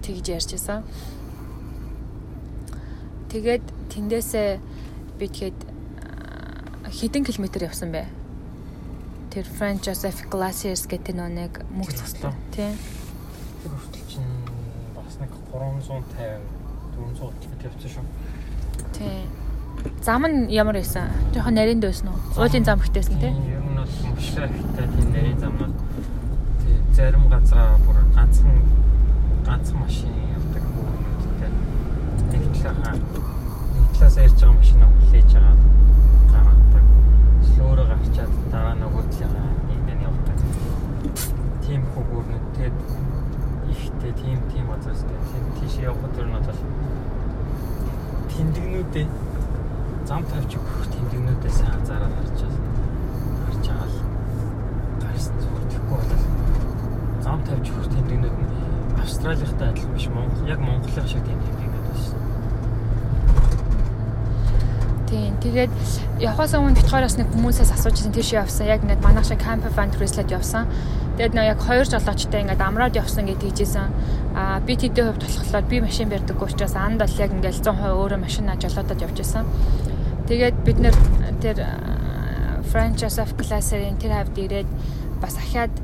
тэгж 0.01 0.25
ярьжсэн. 0.33 0.81
Тэгээд 3.31 3.63
тэндээсээ 3.95 4.59
би 5.15 5.25
тэгэхэд 5.31 5.59
хэдэн 6.91 7.23
километр 7.23 7.63
явсан 7.63 7.95
бэ? 7.95 8.03
Тэр 9.31 9.47
French 9.47 9.87
Joseph 9.87 10.27
Glaciers 10.27 10.83
гэдэг 10.83 11.15
нэг 11.15 11.63
мөнх 11.71 11.95
цослоо. 11.95 12.35
Тийм. 12.51 12.75
Тэр 13.63 13.71
хүртэл 13.71 14.03
чинь 14.11 14.35
бас 14.91 15.15
нэг 15.23 15.31
350 15.55 16.59
400 16.91 17.31
км 17.39 17.53
явсан 17.71 17.89
шүү. 17.95 18.05
Тийм. 18.99 19.31
Зам 20.03 20.27
нь 20.27 20.51
ямар 20.51 20.75
байсан? 20.75 21.07
Жохон 21.31 21.55
нарийн 21.55 21.79
дөөсөн 21.79 22.11
үү? 22.11 22.19
Уулын 22.35 22.67
зам 22.67 22.83
хтэйсэн 22.83 23.15
тийм. 23.15 23.39
Ер 23.47 23.63
нь 23.63 23.79
бол 23.79 23.87
маш 23.87 24.27
ихтэй 24.27 24.51
тийм 24.91 25.07
нарийн 25.15 25.39
зам 25.39 25.55
нь 25.55 25.75
тийм 26.67 26.83
зарим 26.91 27.25
газараа 27.31 27.79
бүр 27.87 27.97
ганцхан 28.11 28.59
ганцхан 29.47 29.79
машин 29.79 30.11
явдаг 30.35 30.63
хүмүүсттэй 30.67 31.49
нэг 32.43 32.53
талаа 32.59 32.91
нэг 32.99 33.20
талаас 34.01 34.17
ярьж 34.17 34.33
байгаа 34.41 34.57
машинаа 34.57 34.89
хүлээж 34.89 35.29
байгаа 35.33 35.55
гаргадаг. 36.33 36.85
Слөөрө 37.49 37.83
гарчаад 37.89 38.31
дараа 38.51 38.75
нөгөө 38.81 39.03
талаа 39.13 39.49
нэгэн 39.69 39.99
явдаг. 40.09 40.37
Тим 41.61 41.81
хөгөөрнөд 41.93 42.45
тэгээд 42.55 42.77
ихтэй 43.73 44.13
тим 44.21 44.39
тим 44.49 44.65
газарс 44.73 45.05
тийм 45.05 45.45
тийш 45.57 45.75
явах 45.85 46.09
төр 46.17 46.25
нь 46.25 46.33
бол 46.33 46.59
тэмдэгнүүдээ 48.33 49.05
зам 50.09 50.23
тавьж 50.31 50.51
өгөх 50.57 50.85
тэмдэгнүүдээ 50.93 51.53
сайн 51.53 51.73
анзаараад 51.77 52.13
харж 52.17 52.39
харж 52.41 53.65
байгаа 53.69 53.85
л 53.85 53.97
гарсан 55.03 55.35
зүгээр. 55.41 55.65
Тэгэхгүй 55.69 55.97
бол 56.01 56.25
зам 57.21 57.39
тавьж 57.45 57.65
өгөх 57.69 57.87
тэмдэгнүүд 57.93 58.37
нь 58.41 58.49
Австралийнхтай 58.97 59.69
адилхан 59.69 59.93
биш. 59.93 60.09
Монгол 60.09 60.49
яг 60.49 60.59
Монголын 60.59 61.07
шиг 61.07 61.21
тийм 61.21 61.37
тэмдэгнүүд 61.45 61.85
байсан. 61.85 62.21
Тийм. 65.11 65.35
Тэгээд 65.43 65.71
явхаас 66.23 66.55
өмнө 66.55 66.79
битгоороос 66.79 67.19
нэг 67.19 67.27
хүмүүсээс 67.35 67.75
асуужсэн 67.75 68.15
тийш 68.15 68.31
явсан. 68.31 68.71
Яг 68.71 68.79
ингээд 68.79 69.03
манайх 69.03 69.27
шиг 69.27 69.43
camp 69.43 69.67
van 69.75 69.91
туристлаад 69.91 70.31
явсан. 70.31 70.71
Тэгээд 71.19 71.35
нөө 71.35 71.45
яг 71.51 71.59
хоёр 71.59 71.83
жолоочтой 71.83 72.47
ингээд 72.47 72.63
амраад 72.63 72.95
явсан 72.95 73.27
гэж 73.27 73.43
хэлжсэн. 73.43 73.91
Аа 74.39 74.63
би 74.63 74.79
тэдний 74.79 75.03
хувьд 75.03 75.19
болохоор 75.27 75.67
би 75.67 75.83
машин 75.83 76.07
барьдаггүй 76.07 76.47
учраас 76.47 76.79
анд 76.79 77.03
бол 77.03 77.19
яг 77.19 77.31
ингээд 77.35 77.59
100% 77.59 77.91
өөрөө 77.91 78.19
машинаа 78.23 78.55
жолоодод 78.55 79.03
явж 79.03 79.19
байсан. 79.19 79.43
Тэгээд 80.31 80.55
бид 80.63 80.79
нэр 80.79 80.95
тэр 81.43 81.59
franchise 82.71 83.19
of 83.19 83.35
class-ийн 83.35 83.99
тэр 83.99 84.15
хавьд 84.15 84.39
ирээд 84.39 84.69
бас 85.19 85.35
ахаад 85.35 85.75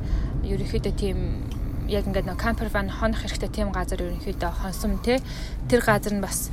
ерөнхийдөө 0.48 0.94
тийм 0.96 1.44
яг 1.92 2.08
ингээд 2.08 2.32
нэг 2.32 2.40
camper 2.40 2.72
van 2.72 2.88
хонох 2.88 3.28
хэрэгтэй 3.28 3.52
тийм 3.52 3.76
газар 3.76 4.00
ерөнхийдөө 4.00 4.52
хонсон 4.64 5.04
те 5.04 5.20
тэр 5.68 5.84
газар 5.84 6.16
нь 6.16 6.24
бас 6.24 6.48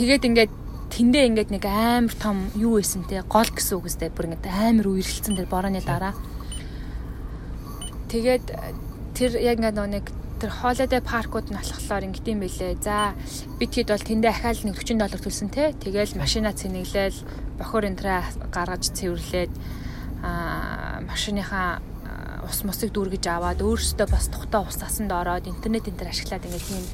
тэгээд 0.00 0.24
ингээд 0.32 0.63
тэндээ 0.94 1.26
ингээд 1.26 1.50
нэг 1.50 1.64
амар 1.66 2.14
том 2.14 2.46
юу 2.54 2.78
байсан 2.78 3.02
те 3.10 3.26
гол 3.26 3.50
гэсэн 3.50 3.82
үг 3.82 3.90
өстэй 3.90 4.14
бүр 4.14 4.30
ингээд 4.30 4.46
амар 4.46 4.86
үерхэлсэн 4.94 5.34
тэр 5.34 5.50
борооны 5.50 5.82
дараа. 5.82 6.14
Тэгээд 8.14 8.46
тэр 9.18 9.30
яг 9.42 9.58
ингээд 9.58 9.74
нэг 9.74 10.06
тэр 10.38 10.50
holiday 10.54 11.02
паркууд 11.02 11.50
нь 11.50 11.58
болохоор 11.58 12.06
ингээд 12.06 12.30
юм 12.30 12.46
бэлээ. 12.46 12.78
За 12.78 13.18
бид 13.58 13.74
хэд 13.74 13.90
бол 13.90 14.06
тэндээ 14.06 14.30
ахаал 14.30 14.62
нэг 14.62 14.78
40 14.78 15.02
доллар 15.02 15.18
төлсөн 15.18 15.50
те. 15.50 15.74
Тэгээл 15.74 16.14
машина 16.14 16.54
цэнэглээл 16.54 17.18
бохор 17.58 17.90
энтраа 17.90 18.22
гаргаж 18.54 18.94
цэвэрлээд 18.94 19.52
аа 20.22 21.02
машиныхаа 21.10 21.82
ус 22.46 22.62
мосыг 22.62 22.92
дүүргэж 22.92 23.24
аваад 23.34 23.64
өөрөөсөө 23.64 24.06
бас 24.06 24.28
тухтаа 24.28 24.68
ус 24.68 24.78
асанд 24.78 25.10
ороод 25.10 25.48
интернет 25.48 25.88
энэ 25.88 25.98
төр 25.98 26.10
ашиглаад 26.12 26.44
ингээд 26.46 26.68
тийм 26.68 26.84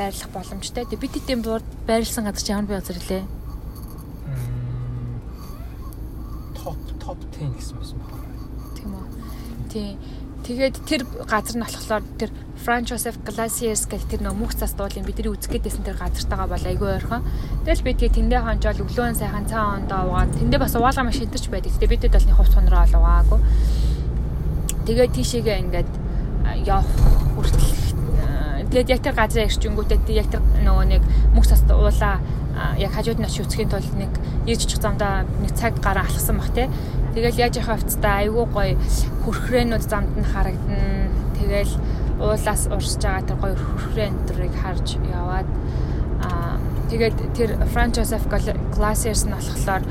байрлах 0.00 0.30
боломжтой. 0.32 0.88
Тэг 0.88 1.00
бид 1.00 1.12
тийм 1.28 1.44
байрлсан 1.84 2.24
газар 2.24 2.40
чи 2.40 2.52
ямар 2.52 2.68
би 2.68 2.74
газар 2.80 2.96
лээ? 2.96 3.24
Топ 6.56 6.80
топ 6.96 7.18
10 7.36 7.52
гэсэн 7.60 7.76
байсан 7.76 7.98
байна. 8.00 8.24
Тийм 8.76 8.90
үү. 8.96 9.04
Тийм. 9.68 9.98
Тэгээд 10.40 10.76
тэр 10.88 11.02
газар 11.28 11.56
нь 11.60 11.64
болохоор 11.68 12.04
тэр 12.16 12.30
French 12.60 12.92
Joseph 12.92 13.20
Glaciers 13.24 13.84
гэх 13.88 14.08
тэр 14.08 14.24
нөө 14.24 14.36
мөх 14.36 14.52
цас 14.56 14.72
дуулын 14.72 15.04
бидний 15.04 15.28
үзэх 15.28 15.52
гээдсэн 15.52 15.84
тэр 15.84 16.00
газартаага 16.00 16.48
бол 16.48 16.64
айгүй 16.64 16.88
ойрхон. 16.96 17.24
Тэгэл 17.64 17.84
би 17.84 17.92
тэгээ 17.92 18.16
тэндээ 18.16 18.40
хонжоол 18.40 18.84
өглөөн 18.84 19.16
сайхан 19.20 19.48
цаан 19.48 19.84
ондоо 19.84 20.12
угаад 20.12 20.32
тэндээ 20.36 20.60
бас 20.60 20.76
угаалга 20.76 21.08
машин 21.08 21.28
төрч 21.28 21.48
байдаг. 21.52 21.72
Тэгээ 21.76 21.92
бидэд 21.92 22.12
бол 22.16 22.28
нэг 22.28 22.36
хувц 22.36 22.52
хонроо 22.56 22.84
ол 22.84 22.96
угаагүй. 23.00 23.40
Тэгээ 24.88 25.08
тийшээгээ 25.12 25.60
ингээд 25.60 25.90
явах 26.64 26.88
хүртэл 27.36 27.89
тэгээд 28.70 28.92
яг 28.94 29.00
тэр 29.02 29.14
газраа 29.18 29.46
ирчингүүтээ 29.50 29.98
яг 30.14 30.28
тэр 30.30 30.42
нөгөө 30.62 30.86
нэг 30.94 31.02
мөх 31.34 31.46
цас 31.46 31.66
уулаа 31.66 32.22
яг 32.78 32.92
хажууд 32.94 33.18
нь 33.18 33.26
очиж 33.26 33.46
үзэхийн 33.46 33.70
тулд 33.70 33.94
нэг 33.98 34.12
ирж 34.46 34.62
очих 34.66 34.80
замдаа 34.82 35.26
нэг 35.42 35.52
цаг 35.58 35.78
гараа 35.82 36.06
алхсан 36.06 36.38
бах 36.38 36.54
те. 36.54 36.70
Тэгэл 37.14 37.42
яаж 37.42 37.58
явах 37.58 37.82
хувцастай 37.82 38.30
айгүй 38.30 38.46
гоё 38.46 38.74
хөрхрэнүүд 39.26 39.84
замд 39.86 40.14
нь 40.14 40.30
харагдана. 40.30 41.10
Тэгэл 41.38 41.72
уулаас 42.20 42.62
урсж 42.70 43.00
байгаа 43.02 43.26
тэр 43.26 43.38
гоё 43.42 43.54
хөрхрэн 43.56 44.14
өдрийг 44.22 44.54
харж 44.60 44.86
яваад 45.02 45.48
аа 46.22 46.58
тэгээд 46.90 47.16
тэр 47.34 47.50
Joseph 47.94 48.26
Glaciers 48.28 49.24
нь 49.24 49.34
болохоор 49.34 49.82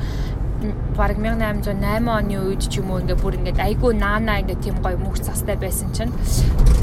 бараг 0.96 1.18
1808 1.18 2.08
оны 2.08 2.36
үед 2.40 2.62
ч 2.68 2.80
юм 2.80 2.90
уу 2.90 3.00
ингээ 3.00 3.18
бүр 3.22 3.34
ингээ 3.40 3.60
айгүй 3.68 3.92
наана 3.96 4.40
ингээ 4.40 4.62
тийм 4.64 4.76
гоё 4.84 4.96
мөх 5.00 5.18
цастай 5.20 5.56
байсан 5.56 5.88
чинь 5.96 6.12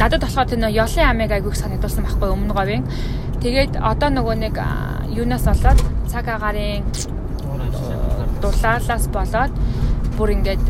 надад 0.02 0.22
болохоор 0.22 0.48
тэр 0.50 0.66
ёлын 0.70 1.10
амыг 1.12 1.32
айгүй 1.32 1.54
санагдуулсан 1.54 2.04
байхгүй 2.06 2.30
өмнө 2.34 2.54
говийн 2.58 2.84
тэгээд 3.44 3.78
одоо 3.78 4.10
нөгөө 4.10 4.36
нэг 4.44 4.56
юунаас 5.14 5.46
болоод 5.46 5.80
цаг 6.10 6.26
агарын 6.28 6.82
дулаалаас 8.42 9.06
болоод 9.14 9.52
бүр 10.18 10.34
ингээд 10.34 10.66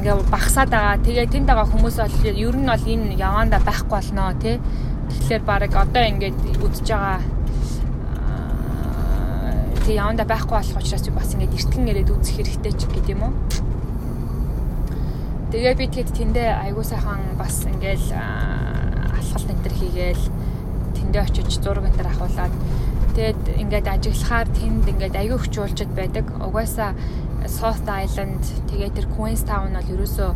ингээ 0.00 0.16
багасаад 0.32 0.70
байгаа. 0.72 0.96
Тэгээ 1.04 1.32
тэнд 1.32 1.48
байгаа 1.48 1.68
хүмүүс 1.72 1.96
бол 2.00 2.16
ер 2.24 2.56
нь 2.56 2.68
бол 2.68 2.84
энэ 2.92 3.16
яванда 3.16 3.58
байхгүй 3.64 3.96
болно 3.96 4.32
тий. 4.40 4.56
Тэгэхээр 5.08 5.42
баг 5.48 5.72
одоо 5.72 6.04
ингээд 6.04 6.36
үдж 6.64 6.84
байгаа 6.88 7.18
тий 9.90 9.98
яванда 9.98 10.22
байхгүй 10.22 10.54
болох 10.54 10.78
учраас 10.78 11.02
бас 11.10 11.32
ингээд 11.34 11.56
эртгэн 11.58 11.90
ирээд 11.90 12.14
үзэх 12.14 12.36
хэрэгтэй 12.38 12.72
ч 12.78 12.86
гэдэг 12.86 13.10
юм 13.10 13.22
уу. 13.26 13.34
Тэгээ 15.50 15.74
би 15.74 15.86
тэгэд 15.90 16.14
тэндээ 16.14 16.50
айгуу 16.62 16.86
сайхан 16.86 17.34
бас 17.34 17.66
ингээл 17.66 18.14
алхалт 18.14 19.50
энэ 19.50 19.62
төр 19.66 19.74
хийгээл 19.74 20.24
тэндээ 20.94 21.22
очиж 21.26 21.50
зураг 21.58 21.90
энэ 21.90 21.98
төр 21.98 22.06
ахуулаад 22.06 22.54
тэгээд 23.18 23.42
ингээд 23.66 23.86
ажиглахаар 23.90 24.48
тэнд 24.54 24.86
ингээд 24.94 25.18
аягүй 25.18 25.38
хүчүүлчихэд 25.42 25.92
байдаг. 25.98 26.26
Угаасаа 26.38 26.94
South 27.50 27.82
Island 27.90 28.46
тэгээ 28.70 28.94
тэр 28.94 29.06
Queenstown 29.10 29.74
бол 29.74 29.90
ерөөсөө 29.90 30.30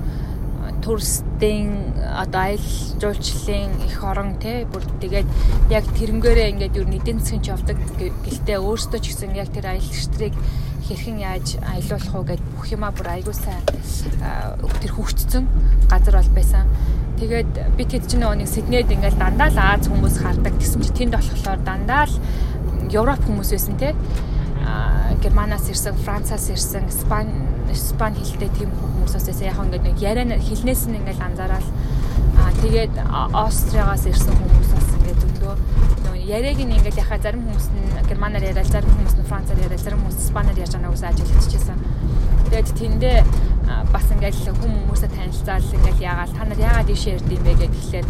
туристын 0.85 1.95
одоо 2.17 2.41
аялал 2.41 3.01
жуулчлалын 3.01 3.73
их 3.87 3.99
орон 4.05 4.37
тий 4.43 4.65
бүр 4.65 4.85
тэгээд 5.01 5.29
яг 5.71 5.85
тэрнгээрээ 5.99 6.53
ингээд 6.53 6.77
юу 6.77 6.87
эдийн 6.89 7.21
засгийн 7.21 7.43
ч 7.43 7.49
явдаг 7.53 7.79
гэлтэй 7.99 8.59
өөрсдөө 8.61 9.01
ч 9.01 9.07
гэсэн 9.13 9.33
яг 9.37 9.49
тэр 9.53 9.73
аялагчдыг 9.73 10.33
хэрхэн 10.85 11.19
яаж 11.25 11.57
аялуулах 11.65 12.15
уу 12.15 12.25
гэд 12.29 12.43
бүх 12.57 12.69
юма 12.73 12.93
бүр 12.93 13.09
айгуу 13.17 13.33
сайн 13.33 13.65
тэр 13.65 14.93
хөгжцсөн 14.93 15.45
газар 15.89 16.21
бол 16.21 16.33
байсан. 16.37 16.69
Тэгээд 17.17 17.53
би 17.79 17.85
тэд 17.89 18.05
чинь 18.11 18.21
нэг 18.21 18.49
Сиднейд 18.49 18.93
ингээд 18.93 19.17
дандаа 19.17 19.49
л 19.49 19.57
Аз 19.57 19.89
хүмүүс 19.89 20.21
хардаг 20.21 20.55
гэсэн 20.61 20.83
чи 20.85 20.93
тэнд 20.93 21.17
болохоор 21.17 21.61
дандаа 21.65 22.05
л 22.05 22.17
Европ 22.93 23.23
хүмүүс 23.25 23.51
байсан 23.57 23.77
тий 23.81 23.93
Германаас 25.23 25.69
ирсэн, 25.71 25.95
Францаас 26.05 26.51
ирсэн, 26.51 26.89
Испани 26.89 27.33
Испани 27.73 28.21
хэлтэй 28.21 28.51
тийм 28.59 28.71
хүмүүсээс 28.75 29.41
яг 29.47 29.59
ингээд 29.59 29.85
нэг 29.85 29.97
яриа 30.03 30.25
хэлнээс 30.39 30.83
нь 30.89 30.99
ингээд 31.01 31.21
анзаараад 31.21 31.67
аа 32.39 32.53
тэгээд 32.61 32.95
Австриагаас 33.33 34.05
ирсэн 34.11 34.35
хүмүүс 34.35 34.71
бас 34.75 34.89
ингээд 34.99 35.21
зөндөө 35.23 35.55
яриаг 36.25 36.59
нь 36.61 36.75
ингээд 36.77 37.01
яхаа 37.05 37.19
зарим 37.21 37.45
хүмүүс 37.45 37.69
нь 37.69 38.09
германаар 38.09 38.45
яриад 38.45 38.69
зарим 38.73 38.89
хүмүүс 38.89 39.17
нь 39.21 39.29
францаар 39.29 39.61
яриад 39.61 39.83
зарим 39.85 40.01
хүмүүс 40.01 40.19
испаниар 40.25 40.59
ярьж 40.59 40.73
байгаа 40.73 40.93
уусаа 40.93 41.11
ажил 41.13 41.29
хийчихсэн. 41.29 41.79
Тэгээд 42.49 42.69
тэндээ 42.81 43.19
бас 43.93 44.07
ингээд 44.09 44.37
хүмүүсээ 44.57 45.11
танилцаал 45.13 45.75
ингээд 45.77 46.01
яагаад 46.01 46.33
та 46.33 46.45
нар 46.49 46.61
яагаад 46.61 46.89
ийш 46.89 47.05
ярьд 47.13 47.29
юм 47.29 47.43
бэ 47.45 47.53
гэхлээр 47.61 48.07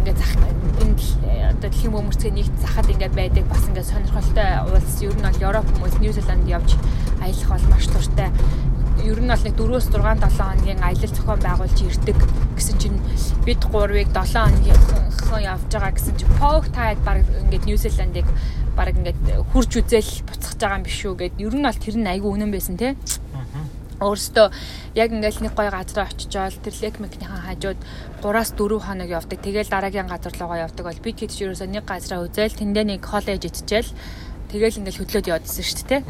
ингээд 0.00 0.18
зах 0.18 0.32
энэ 0.80 0.96
одоо 1.52 1.68
дэлхийн 1.68 1.92
бөмбөрцгийн 1.92 2.34
нийт 2.34 2.54
захад 2.64 2.88
ингээд 2.88 3.14
байдаг 3.14 3.44
бас 3.52 3.64
ингээд 3.68 3.90
сонирхолтой 3.92 4.50
улс 4.72 4.96
ер 5.04 5.12
нь 5.12 5.24
бол 5.28 5.44
Европ 5.44 5.66
хүмүүс 5.68 5.96
Нью-Зеланд 6.00 6.48
явж 6.48 6.70
аялах 7.22 7.50
бол 7.50 7.66
маш 7.72 7.86
туртай. 7.88 8.30
Ер 9.04 9.20
нь 9.22 9.30
бол 9.30 9.44
нэг 9.46 9.54
4-өөс 9.54 9.86
6 9.94 10.02
7 10.02 10.38
хоногийн 10.38 10.80
аялал 10.82 11.14
зохион 11.14 11.40
байгуулж 11.40 11.78
ирдэг 11.86 12.18
гэсэн 12.58 12.76
чинь 12.82 12.98
бид 13.46 13.62
3-ыг 13.62 14.10
7 14.10 14.34
хоногийн 14.34 14.78
явж 15.38 15.70
байгаа 15.70 15.92
гэсэн 15.94 16.14
чинь 16.18 16.34
Pog 16.40 16.64
Tide 16.74 17.02
баг 17.06 17.22
ингээд 17.22 17.64
Нью-Зеландыг 17.66 18.26
баг 18.76 18.94
ингээд 18.94 19.18
хурж 19.52 19.70
үзэл 19.78 20.12
буцах 20.26 20.54
байгаа 20.58 20.78
юм 20.78 20.84
биш 20.86 21.00
үү 21.06 21.14
гэд. 21.14 21.34
Ер 21.38 21.54
нь 21.54 21.66
бол 21.66 21.78
тэр 21.78 21.96
нь 21.98 22.10
айгүй 22.10 22.30
үнэн 22.30 22.50
байсан 22.50 22.76
те. 22.78 22.96
Өөрөөсөө 23.98 24.46
яг 24.94 25.10
ингээл 25.10 25.42
нэг 25.42 25.54
гоё 25.58 25.70
газар 25.74 26.06
очичоод 26.06 26.62
тэр 26.62 26.74
лек 26.78 26.96
мекнийхэн 27.02 27.42
хажууд 27.50 27.78
3-аас 28.22 28.50
4 28.54 28.78
хоног 28.78 29.10
явдаг. 29.10 29.38
Тэгэл 29.42 29.66
дараагийн 29.66 30.06
газар 30.06 30.34
руугаа 30.38 30.70
явдаг 30.70 30.86
бол 30.86 31.02
бид 31.02 31.18
хэд 31.18 31.34
ч 31.34 31.42
ерөөсөө 31.42 31.66
нэг 31.66 31.82
газараа 31.82 32.22
үзэл 32.22 32.54
тэндээ 32.54 32.84
нэг 32.94 33.02
коллеж 33.02 33.42
иччихэл 33.42 33.90
тэгэл 34.54 34.78
ингээл 34.78 35.00
хөдлөөд 35.02 35.30
явдсан 35.34 35.64
шүү 35.66 35.86
дээ. 35.90 36.02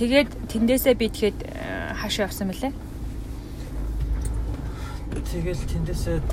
Тэгээд 0.00 0.32
тэндээсээ 0.48 0.96
би 0.96 1.12
тэгэхэд 1.12 1.38
э, 1.44 1.92
хаашаа 1.92 2.32
явсан 2.32 2.48
мөлий? 2.48 2.72
Тэгэл 5.28 5.60
тэндээсээ 5.68 6.24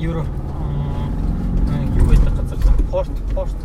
евро 0.00 0.24
юу 0.24 2.06
гэдэг 2.08 2.32
газар 2.32 2.58
порт 2.88 3.12
порт 3.36 3.60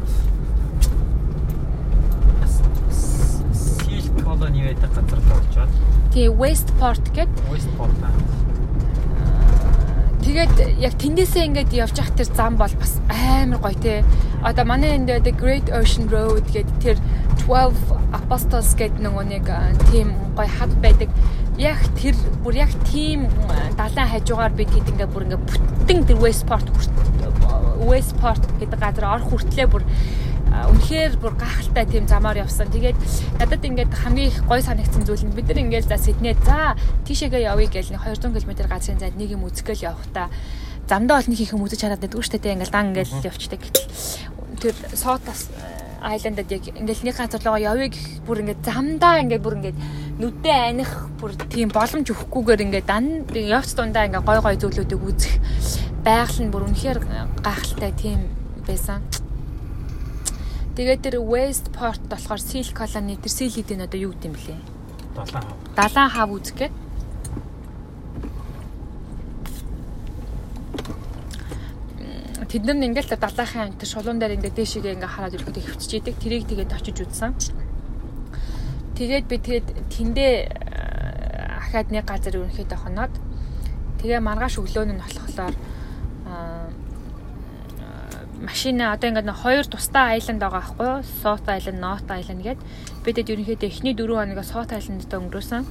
Сил 2.91 4.07
колони 4.27 4.67
гэдэг 4.75 4.91
газар 4.91 5.19
руу 5.23 5.39
очиод. 5.47 5.71
Тий, 6.11 6.27
Westport 6.27 7.05
гэд. 7.15 7.31
Westport. 7.47 7.95
Тэгээд 10.19 10.83
яг 10.83 10.99
тэндээсээ 10.99 11.47
ингээд 11.47 11.71
явж 11.71 11.95
явах 11.95 12.11
тэр 12.11 12.27
зам 12.27 12.59
бол 12.59 12.75
бас 12.75 12.99
амар 13.07 13.63
гоё 13.63 13.79
те. 13.79 14.03
Одоо 14.43 14.67
манай 14.67 14.99
энд 14.99 15.07
The 15.07 15.31
Great 15.31 15.71
Ocean 15.71 16.11
Road 16.11 16.43
гэдэг 16.51 16.75
тэр 16.83 16.99
12 17.43 17.75
Apostles 18.15 18.71
гэдэг 18.79 19.01
нөгөө 19.03 19.25
нэг 19.27 19.45
тийм 19.91 20.15
гоё 20.37 20.47
хад 20.47 20.71
байдаг. 20.79 21.09
Яг 21.59 21.79
тэр 21.99 22.15
бүр 22.43 22.55
яг 22.63 22.71
тийм 22.87 23.27
далайн 23.75 24.09
хажуугаар 24.11 24.55
бид 24.55 24.71
хэд 24.71 24.91
ингээд 24.95 25.11
бүр 25.11 25.27
ингээд 25.27 25.43
бүтэн 25.43 25.99
тэр 26.07 26.19
Westport 26.23 26.67
Westport 27.83 28.43
гэдэг 28.59 28.79
газар 28.79 29.05
орох 29.11 29.29
хүртлээр 29.31 29.69
бүр 29.71 29.83
үнэхээр 30.55 31.19
бүр 31.19 31.35
гахалтай 31.35 31.85
тийм 31.85 32.07
замаар 32.07 32.43
явсан. 32.43 32.71
Тэгээд 32.71 32.95
надад 33.39 33.63
ингээд 33.63 33.91
хамгийн 33.91 34.31
их 34.31 34.39
гой 34.47 34.63
санагдсан 34.63 35.03
зүйл 35.03 35.27
нь 35.27 35.35
бид 35.35 35.47
нар 35.51 35.59
ингээд 35.59 35.91
за 35.91 35.99
Сиднейд 35.99 36.39
за 36.47 36.79
тийшээгээ 37.03 37.51
явъя 37.51 37.67
гэж 37.67 37.91
нэг 37.91 38.01
200 38.03 38.31
км 38.31 38.67
газрын 38.67 38.99
зайд 38.99 39.19
нэг 39.19 39.35
юм 39.35 39.43
үзгээл 39.47 39.91
явахдаа 39.91 40.31
замдаа 40.87 41.21
нэг 41.27 41.39
их 41.39 41.51
юм 41.51 41.65
үзэж 41.65 41.81
хараад 41.83 42.01
байдгүй 42.03 42.23
шүү 42.23 42.39
дээ. 42.39 42.55
Ингээд 42.55 42.71
дан 42.71 42.87
ингээд 42.93 43.25
явчдаг. 43.25 43.61
Тэр 44.61 44.75
Сотас 44.95 45.51
айландад 46.05 46.51
яг 46.53 46.63
ингээл 46.69 47.05
нэг 47.09 47.15
газар 47.17 47.41
руугаа 47.41 47.65
явъя 47.73 47.89
гэх 47.89 48.21
бүр 48.29 48.45
ингээд 48.45 48.61
замдаа 48.61 49.25
ингээд 49.25 49.41
бүр 49.41 49.57
ингээд 49.57 49.77
нүдээ 50.21 50.57
аних 50.69 50.91
бүр 51.17 51.33
тийм 51.49 51.73
боломж 51.73 52.07
өгөхгүйгээр 52.13 52.65
ингээд 52.69 52.85
дан 52.85 53.25
явц 53.33 53.73
дундаа 53.73 54.05
ингээд 54.05 54.25
гой 54.25 54.39
гой 54.39 54.55
зүйлүүдийг 54.61 55.01
үзэх 55.01 55.33
байгаль 56.05 56.41
нь 56.45 56.53
бүр 56.53 56.69
үнэхээр 56.69 56.99
гайхалтай 57.41 57.91
тийм 57.97 58.29
байсан. 58.69 59.01
Тэгээд 60.77 61.01
тэр 61.01 61.15
Westport 61.25 62.05
болохоор 62.05 62.41
Seal 62.41 62.69
Colony 62.69 63.17
тэр 63.17 63.31
Seal 63.33 63.65
нь 63.65 63.81
одоо 63.81 63.99
юу 63.99 64.13
гэдэм 64.13 64.33
блэ? 64.37 64.59
Далайн 65.15 65.41
хав. 65.41 65.57
Далайн 65.73 66.09
хав 66.11 66.29
үзэх 66.29 66.55
гээд 66.59 66.84
тэд 72.55 72.71
нар 72.71 72.79
ингээл 72.79 73.11
та 73.11 73.19
далайхан 73.19 73.75
амт 73.75 73.83
шулуун 73.83 74.15
дээр 74.15 74.39
ингээд 74.39 74.55
дээшигээ 74.55 74.95
ингээ 74.95 75.11
хараад 75.11 75.35
ирэхэд 75.35 75.59
хөвчж 75.59 75.91
идэг. 75.99 76.15
Тэрийг 76.23 76.47
тэгээд 76.47 76.71
очиж 76.71 77.03
үзсэн. 77.03 77.35
Тэгээд 78.95 79.25
би 79.27 79.35
тэгээд 79.43 79.67
тэндээ 79.91 80.33
ахаад 81.51 81.91
нэг 81.91 82.07
газар 82.07 82.39
өрнөхэд 82.39 82.71
хоноод 82.79 83.11
тэгээ 83.99 84.23
маргааш 84.23 84.63
өглөө 84.63 84.87
нь 84.87 84.95
болохоор 85.03 85.55
машина 88.39 88.95
одоо 88.95 89.11
ингээд 89.11 89.35
хоёр 89.35 89.67
тусдаа 89.67 90.15
айланд 90.15 90.39
байгаа 90.39 90.63
байхгүй 90.63 90.87
юу? 90.87 91.03
Сот 91.03 91.43
айланд, 91.51 91.83
Нот 91.83 92.07
айланд 92.07 92.39
гээд 92.39 92.59
бидэд 93.03 93.35
ерөнхийдөө 93.35 93.67
эхний 93.67 93.91
4 93.99 94.15
хоногоо 94.15 94.47
Сот 94.47 94.71
айландд 94.71 95.11
өнгөрөөсөн. 95.11 95.63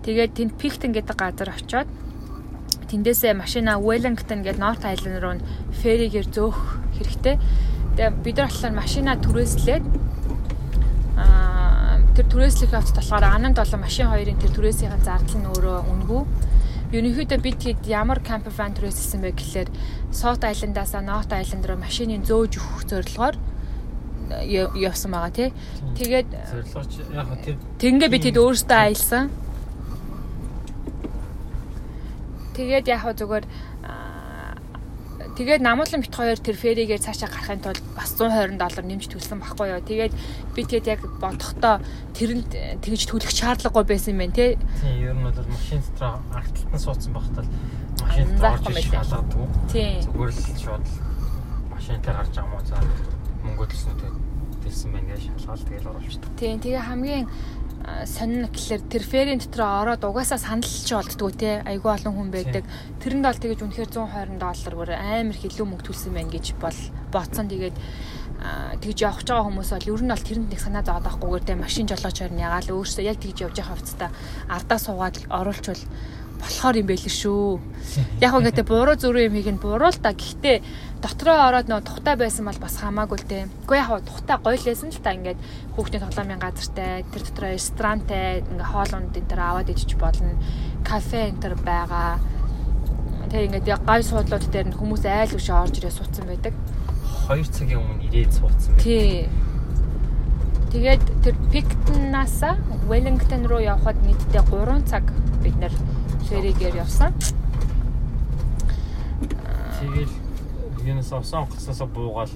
Тэгээд 0.00 0.32
тэнд 0.32 0.52
Пиктон 0.56 0.96
гэдэг 0.96 1.12
газар 1.12 1.52
очиод 1.52 1.88
тэндээсээ 2.90 3.34
машина 3.34 3.78
Wellington 3.78 4.42
гээд 4.46 4.58
North 4.58 4.84
Island 4.86 5.18
руу 5.22 5.38
феригээр 5.82 6.28
зөөх 6.30 6.58
хэрэгтэй. 6.98 7.36
Тэгээ 7.96 8.10
бид 8.24 8.36
нар 8.36 8.48
болохоор 8.50 8.74
машина 8.74 9.16
түрээслээд 9.18 9.84
аа 11.18 11.98
тэр 12.14 12.26
түрээслэх 12.32 12.72
явц 12.72 12.90
болохоор 12.94 13.24
ананд 13.24 13.56
болон 13.58 13.80
машин 13.82 14.08
хоёрын 14.08 14.38
тэр 14.38 14.52
түрээсийн 14.54 14.94
зардал 15.02 15.38
нь 15.40 15.50
өөрөө 15.50 15.78
үнгүй. 15.92 16.22
Ерөнхийдөө 16.94 17.40
бид 17.42 17.58
хэд 17.58 17.82
ямар 17.90 18.22
camper 18.22 18.54
van 18.54 18.70
түрээсэлсэн 18.76 19.20
бэ 19.20 19.34
гэхлээр 19.34 19.68
South 20.14 20.46
Island-аас 20.46 20.94
North 21.02 21.32
Island 21.34 21.66
руу 21.66 21.76
машиныг 21.76 22.22
зөөж 22.22 22.52
өгөх 22.56 22.84
зорилгоор 22.86 23.36
явсан 24.30 25.10
байгаа 25.10 25.32
тий. 25.34 25.50
Тэгээд 25.98 26.28
зорилгооч 26.30 26.92
яг 27.14 27.28
тэр 27.42 27.56
Тингээ 27.78 28.10
бид 28.10 28.24
хэд 28.26 28.38
өөрсдөө 28.38 28.78
аялсан. 28.78 29.30
Тэгээд 32.56 32.88
яг 32.88 33.04
зүгээр 33.04 33.44
Тэгээд 35.36 35.60
намуулан 35.60 36.00
бит 36.00 36.16
хоёр 36.16 36.40
тэр 36.40 36.56
феригээр 36.56 36.96
цаашаа 36.96 37.28
гарахын 37.28 37.60
тулд 37.60 37.84
бас 37.92 38.16
120 38.16 38.56
доллар 38.56 38.84
нэмж 38.88 39.04
төлсөн 39.04 39.36
байхгүй 39.44 39.68
юу. 39.68 39.84
Тэгээд 39.84 40.14
би 40.56 40.60
тэгээд 40.64 40.88
яг 40.96 41.00
бодохдоо 41.20 41.84
тэрэнд 42.16 42.80
тэгж 42.80 43.04
төлөх 43.04 43.28
шаардлагагүй 43.28 43.84
байсан 43.84 44.16
юм 44.16 44.24
байна 44.24 44.32
тий. 44.32 44.56
Тийм 44.80 44.96
ер 44.96 45.12
нь 45.12 45.24
бол 45.28 45.36
машин 45.36 45.84
дотор 45.84 46.24
агталтан 46.32 46.80
суудсан 46.80 47.12
багтал 47.12 47.48
машин 48.00 48.32
орж 48.40 48.64
иж 48.64 48.88
шалгадаг. 48.88 49.52
Зүгээр 50.08 50.32
л 50.32 50.56
шууд 50.56 50.86
машинтай 51.68 52.12
гарч 52.16 52.32
байгаа 52.32 52.48
мó 52.48 52.60
за 52.64 52.80
мөнгө 53.44 53.64
төлснөд 53.76 54.00
төлсөн 54.64 54.90
байна 54.96 55.08
гэж 55.12 55.22
шалгаал 55.36 55.68
тэгэл 55.68 55.88
оруулчихдаг. 55.92 56.32
Тийм 56.40 56.56
тэгээ 56.64 56.80
хамгийн 56.80 57.24
сонин 57.86 58.50
гэхэлэр 58.50 58.82
тэр 58.90 59.04
ферийн 59.06 59.38
дотор 59.38 59.62
ороод 59.62 60.02
угаасаа 60.02 60.42
сандалч 60.42 60.90
болдгоо 60.90 61.30
те 61.30 61.62
айгүй 61.62 61.90
олон 61.94 62.14
хүн 62.18 62.30
байдаг. 62.34 62.64
Тэрэнд 62.98 63.22
бол 63.22 63.38
тэгэж 63.38 63.60
үнэхээр 63.62 63.90
120 63.94 64.42
доллар 64.42 64.90
амар 64.98 65.38
хилүү 65.38 65.66
мөнгө 65.70 65.86
төлсөн 65.86 66.12
байна 66.18 66.34
гэж 66.34 66.58
бол 66.58 66.78
бодсон. 67.14 67.46
Тэгээд 67.46 67.76
тэгж 68.82 68.98
явах 69.00 69.22
гэж 69.22 69.28
байгаа 69.30 69.46
хүмүүс 69.48 69.70
бол 69.70 69.90
ер 69.94 70.02
нь 70.02 70.12
бол 70.12 70.26
тэрэнд 70.26 70.50
нэг 70.50 70.60
санаа 70.60 70.82
зовоод 70.84 71.06
байхгүйгээр 71.06 71.44
те 71.46 71.54
машин 71.54 71.86
жолооч 71.88 72.16
хоёр 72.20 72.34
нь 72.34 72.44
ягаал 72.44 72.74
өөрсдөө 72.74 73.04
яг 73.06 73.18
тэгж 73.22 73.38
явж 73.48 73.56
байгаа 73.56 73.74
хувцастай 73.74 74.10
ардаа 74.50 74.78
суугаад 74.82 75.16
оруулчвал 75.30 75.82
болохоор 76.40 76.76
юм 76.76 76.86
байл 76.86 77.06
шүү. 77.06 77.60
Яг 78.20 78.34
гэдэг 78.36 78.66
буруу 78.66 78.96
зүрх 78.96 79.24
юм 79.24 79.36
хийг 79.36 79.50
нь 79.56 79.62
буруу 79.62 79.88
л 79.88 80.00
та. 80.00 80.12
Гэхдээ 80.12 80.60
дотроо 81.00 81.48
ороод 81.48 81.68
нөө 81.68 81.80
тухтай 81.84 82.16
байсан 82.16 82.44
бол 82.46 82.60
бас 82.60 82.76
хамаагүй 82.80 83.18
л 83.20 83.28
дээ. 83.28 83.44
Гэхдээ 83.64 83.80
яг 83.80 84.04
тухтай 84.04 84.36
гоё 84.40 84.56
л 84.56 85.00
та 85.00 85.16
ингээд 85.16 85.40
хүүхдийн 85.76 86.02
тоглоомын 86.04 86.40
газартай, 86.40 87.04
тэр 87.08 87.22
дотроо 87.24 87.50
ресторантай, 87.52 88.44
ингээ 88.44 88.70
хоол 88.72 88.92
унд 88.96 89.16
энэ 89.16 89.28
төр 89.30 89.40
аваад 89.40 89.72
ичиж 89.72 89.92
болно. 89.96 90.32
Кафе 90.84 91.32
энэ 91.32 91.40
төр 91.40 91.54
байгаа. 91.60 92.20
Тэр 93.30 93.46
ингээд 93.48 93.66
яг 93.68 93.82
гай 93.84 94.02
суудлууд 94.02 94.44
дээр 94.50 94.68
нь 94.70 94.78
хүмүүс 94.78 95.04
айл 95.04 95.36
үшээ 95.36 95.56
орж 95.56 95.74
ирээ 95.80 95.94
суудсан 95.94 96.26
байдаг. 96.28 96.54
2 97.26 97.42
цагийн 97.50 97.80
өмнө 97.82 98.06
ирээд 98.06 98.32
суудсан 98.32 98.72
байдаг. 98.76 98.84
Тий. 98.84 99.26
Тэгээд 100.70 101.04
тэр 101.24 101.34
Пиктнааса 101.50 102.58
Wellington 102.90 103.46
руу 103.50 103.62
явхад 103.62 103.98
нийтдээ 104.06 104.42
3 104.46 104.86
цаг 104.86 105.04
бид 105.42 105.56
нэр 105.58 105.74
феригээр 106.28 106.76
явсан. 106.82 107.12
Тэгэл 109.80 110.14
юунаас 110.84 111.12
осон 111.12 111.42
онгоцоосоо 111.46 111.86
буугаал 111.86 112.32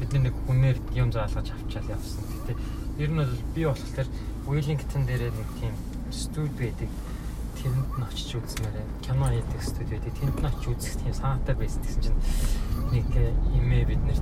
бидний 0.00 0.28
нэг 0.28 0.34
хүнээр 0.46 0.78
юм 0.94 1.12
заалгаж 1.12 1.52
авчаал 1.52 1.92
явсан. 1.96 2.24
Гэтэ 2.48 2.52
ер 3.04 3.10
нь 3.10 3.20
бол 3.20 3.34
би 3.54 3.62
болохоор 3.64 4.08
Wellington 4.48 5.02
дээрээ 5.06 5.32
нэг 5.32 5.48
тийм 5.60 5.74
студ 6.10 6.52
байдаг. 6.58 6.88
тэрэнд 7.64 7.92
нь 7.96 8.04
очиж 8.04 8.30
үзмээр 8.36 8.76
кино 9.00 9.26
хийдэг 9.32 9.62
студиуд 9.64 10.04
тэнд 10.04 10.36
нь 10.36 10.48
очиж 10.52 10.64
үзэх 10.68 10.94
тийм 11.00 11.14
санаатай 11.16 11.56
байсан 11.56 11.80
гэсэн 11.80 12.02
чинь 12.04 12.20
нэг 12.92 13.08
имээ 13.56 13.84
бид 13.88 14.02
нэр 14.04 14.20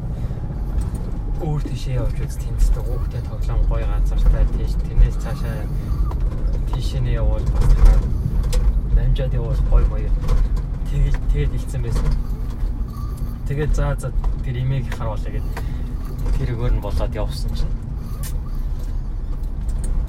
өөр 1.42 1.62
тийшээ 1.66 1.98
явж 1.98 2.16
үз 2.22 2.38
тэнцтэй 2.38 2.82
хүүхдээ 2.86 3.22
тоглоом 3.26 3.62
гоё 3.66 3.86
газартай 3.90 4.46
тийш 4.54 4.78
тэрнээс 4.78 5.16
цаашаа 5.18 5.66
тийшээ 6.70 7.18
явуул 7.18 7.46
бас 7.50 8.21
намжаад 9.02 9.34
явуул 9.34 9.62
гоё 9.70 9.86
гоё 9.90 10.10
тэгээд 10.90 11.18
тэгээд 11.32 11.56
илцсэн 11.58 11.82
байсан. 11.82 12.06
Тэгээд 13.48 13.72
за 13.74 13.96
за 13.98 14.08
тэр 14.46 14.56
имийг 14.62 14.86
харуулъя 14.94 15.42
гэд 15.42 15.46
тэр 16.38 16.54
өгөр 16.54 16.72
нь 16.78 16.84
болоод 16.84 17.12
явсан 17.14 17.50
чинь 17.58 17.74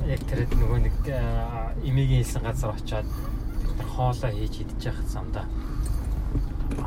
яг 0.06 0.22
тэр 0.30 0.46
нөгөө 0.46 0.80
нэг 0.86 0.96
имигийн 1.84 2.22
хэлсэн 2.22 2.44
газар 2.46 2.78
очиод 2.78 3.10
хоолоо 3.96 4.32
хийж 4.32 4.62
идэж 4.62 4.82
явах 4.86 5.08
замда 5.10 5.42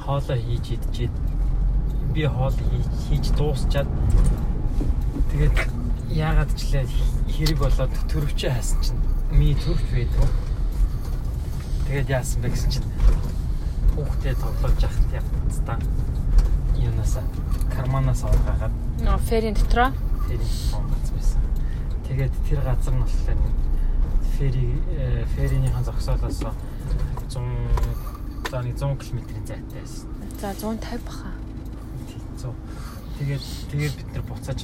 хоолоо 0.04 0.38
хийж 0.38 0.78
идчихэд 0.78 1.14
би 2.14 2.22
хоол 2.26 2.56
хийж 3.08 3.24
дуусчаад 3.34 3.88
тэгээд 5.30 5.56
яагаад 6.12 6.50
ч 6.54 6.60
лээ 6.72 6.86
хэрэг 7.34 7.58
болоод 7.58 7.92
төрөвчөө 8.10 8.50
хайсан 8.52 8.80
чинь 8.84 9.00
ми 9.32 9.54
төрөвч 9.58 9.88
байдаг. 9.92 10.45
Тэгээд 11.86 12.08
яасан 12.10 12.42
бэ 12.42 12.48
гэсэн 12.50 12.70
чинь 12.70 12.88
хүүхдээ 13.94 14.34
тоглож 14.34 14.78
яхад 14.82 15.10
явцдаа 15.14 15.78
юунаас 16.76 17.14
карманаас 17.70 18.22
аваад 18.26 18.74
нөө 19.00 19.18
ферийн 19.30 19.54
дотроо 19.54 19.90
ферийн 20.26 20.42
дотроо 20.42 20.82
байсан. 21.14 21.40
Тэгээд 22.06 22.34
тэр 22.48 22.60
газар 22.66 22.94
нь 22.94 23.02
болохоор 23.06 23.40
фери 24.36 24.66
ферийнхаа 25.34 25.82
зогсоолоос 25.86 26.42
100 27.30 28.50
за 28.50 28.62
нэг 28.62 28.76
100 28.76 28.98
км-ийн 29.00 29.46
зайтай 29.46 29.80
байсан. 29.80 30.08
За 30.40 30.52
150 30.54 31.00
баха. 31.06 31.30
100. 32.36 32.52
Тэгээд 33.18 33.44
тэгээд 33.72 33.94
бид 33.96 34.08
нар 34.12 34.24
буцааж 34.28 34.60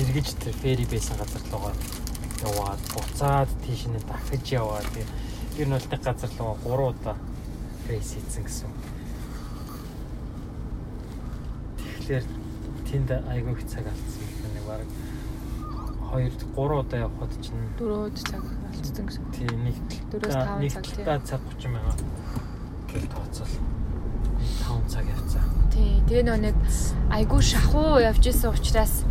эргэж 0.00 0.28
тэр 0.40 0.54
фери 0.62 0.84
байсан 0.88 1.16
газар 1.20 1.42
руугаа 1.52 1.74
яваад 2.42 2.80
буцаад 2.94 3.50
тийш 3.62 3.84
нь 3.86 4.00
дахиж 4.08 4.56
яваад 4.56 4.88
тэгээд 4.90 5.12
бол 5.54 5.86
нэг 5.86 6.02
газар 6.02 6.30
руу 6.38 6.56
3 6.64 6.88
удаа 6.90 7.16
рейс 7.88 8.10
хийсэн 8.14 8.42
гэсэн. 8.44 8.70
Тэгэхээр 11.78 12.24
тэнд 12.90 13.10
айгүй 13.30 13.52
их 13.54 13.62
цаг 13.70 13.86
алдсан 13.86 14.24
гэх 14.26 14.50
нэг 14.50 14.64
баг 14.66 14.82
2 16.10 16.26
3 16.58 16.80
удаа 16.82 16.98
явхад 17.06 17.32
чинь 17.38 17.62
4 17.78 17.86
удаа 17.86 18.18
цаг 18.18 18.42
алдсан 18.42 19.06
гэсэн. 19.06 19.24
Тийм 19.30 19.58
нэг 19.62 19.76
4-5 20.10 20.74
цаг 20.74 20.84
тийм. 20.90 21.22
цаг 21.22 21.40
30 21.54 21.70
мянга 21.70 21.94
гэл 22.90 23.06
тооцоол 23.14 23.54
5 24.66 24.90
цаг 24.90 25.04
явцаа. 25.06 25.44
Тий, 25.70 26.02
тэгээ 26.10 26.24
нөө 26.26 26.38
нэг 26.50 26.56
айгүй 27.14 27.42
шахуу 27.42 28.02
явж 28.02 28.26
исэн 28.26 28.50
учраас 28.50 29.06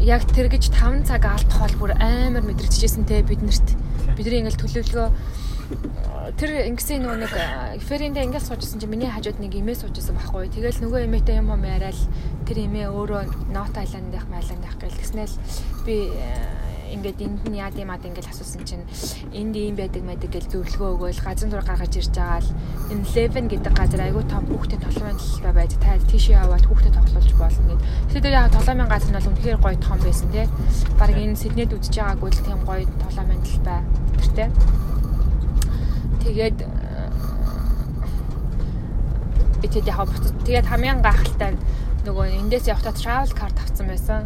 яг 0.00 0.24
тэр 0.32 0.48
гэж 0.48 0.72
5 0.72 1.04
цаг 1.04 1.28
алдах 1.28 1.60
бол 1.60 1.76
бүр 1.84 1.92
амар 2.00 2.40
мэдрэгдэжсэн 2.40 3.04
те 3.04 3.20
биднэрт. 3.20 3.59
Бидний 4.20 4.44
ингээл 4.44 4.60
төлөвлөгөө 4.60 5.08
тэр 6.36 6.50
ингэсэн 6.68 7.00
нөгөө 7.00 7.18
нэг 7.24 7.32
фериндээ 7.88 8.26
ингээд 8.28 8.46
суужсэн 8.52 8.84
чинь 8.84 8.92
миний 8.92 9.08
хажууд 9.08 9.40
нэг 9.40 9.56
имээ 9.56 9.80
суужсэн 9.80 10.12
байхгүй. 10.12 10.52
Тэгэл 10.52 10.82
нөгөө 10.84 11.08
имээтэй 11.08 11.40
юм 11.40 11.54
юм 11.56 11.64
яриад 11.64 11.96
тэр 12.44 12.58
имээ 12.68 12.92
өөрөө 12.92 13.48
нот 13.54 13.74
айланд 13.80 14.12
байх 14.12 14.26
майланд 14.28 14.60
байх 14.60 14.76
гэл 14.76 15.00
гэснээр 15.00 15.32
би 15.88 16.12
ингээд 16.90 17.18
энд 17.22 17.40
нь 17.46 17.58
яад 17.62 17.78
юм 17.78 17.90
ад 17.94 18.02
ингээд 18.02 18.30
асуусан 18.30 18.62
чинь 18.66 18.84
энд 19.30 19.54
ийм 19.54 19.78
байдаг 19.78 20.02
мэдэг 20.02 20.30
гэж 20.34 20.44
зөвлөгөө 20.50 20.90
өгөөл 20.98 21.20
газар 21.22 21.48
дур 21.50 21.64
гаргаж 21.64 21.94
ирж 21.96 22.10
байгаа 22.10 22.42
л 22.42 22.50
энэ 22.90 23.06
Eleven 23.10 23.46
гэдэг 23.46 23.72
газар 23.78 24.00
айгүй 24.02 24.24
том 24.26 24.44
хүүхдэд 24.50 24.82
тоглоомын 24.82 25.18
талбай 25.18 25.54
байж 25.54 25.72
та 25.78 25.98
тийшээ 26.10 26.42
яваад 26.42 26.64
хүүхдэд 26.66 26.94
тоглуулж 26.98 27.30
болно 27.38 27.64
гэд. 27.70 27.84
Тэгэхээр 28.10 28.38
яг 28.38 28.50
тоглоомын 28.50 28.90
газар 28.90 29.10
нь 29.10 29.16
бол 29.18 29.30
үнэхээр 29.30 29.62
гоё 29.62 29.76
том 29.78 29.98
байсан 30.02 30.28
тий. 30.34 30.46
Бараг 30.98 31.16
энэ 31.16 31.40
Сиднейд 31.40 31.74
үзэж 31.74 31.94
байгаагүй 31.94 32.30
л 32.34 32.44
тийм 32.44 32.60
гоё 32.66 32.84
тоглоомын 33.02 33.40
талбай 33.46 33.80
тэртэй. 34.18 34.48
Тэгээд 36.24 36.58
би 39.60 39.66
тэд 39.68 39.86
яг 39.86 40.08
буцаж 40.08 40.32
тэгээд 40.44 40.66
хамгийн 40.66 41.04
гайхалтай 41.04 41.52
нөгөө 42.08 42.26
эндээс 42.40 42.66
явхтаа 42.72 42.96
travel 42.96 43.32
card 43.36 43.56
авсан 43.60 43.86
байсан 43.92 44.24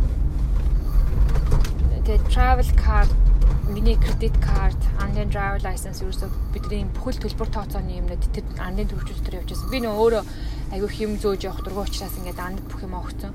Тэгээд 2.04 2.28
travel 2.28 2.68
card, 2.76 3.08
миний 3.72 3.96
credit 3.96 4.36
card, 4.44 4.76
online 5.00 5.30
driver 5.32 5.56
license 5.64 6.04
ерөөсө 6.04 6.28
бидний 6.52 6.84
бүхэл 6.92 7.16
төлбөр 7.16 7.48
тооцооны 7.48 7.96
юмнууд 7.96 8.28
тэр 8.28 8.44
андын 8.60 8.90
төвчүүд 8.92 9.24
дээр 9.24 9.38
явж 9.40 9.54
байсан. 9.56 9.70
Би 9.72 9.80
нөө 9.80 9.96
өөрөө 10.04 10.22
айгүй 10.76 10.90
хэм 11.00 11.16
зөөж 11.24 11.48
явах 11.48 11.64
дургуй 11.64 11.88
учраас 11.88 12.12
ингээд 12.20 12.44
анд 12.44 12.60
бүх 12.68 12.84
юм 12.84 12.92
өгсөн. 13.00 13.32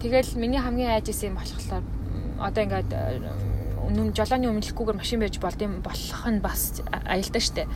Тэгэл 0.00 0.40
миний 0.40 0.56
хамгийн 0.56 0.96
айж 0.96 1.12
исэн 1.12 1.36
юм 1.36 1.36
болохоор 1.36 1.84
одоо 2.48 2.62
ингээд 2.64 2.90
өмнө 3.76 4.16
жолооны 4.16 4.48
өмнөлөхгүйгээр 4.56 5.00
машин 5.04 5.20
байж 5.20 5.36
болдсон 5.36 5.84
болох 5.84 6.24
нь 6.32 6.40
бас 6.40 6.80
аялдаа 6.88 7.42
штэ. 7.44 7.68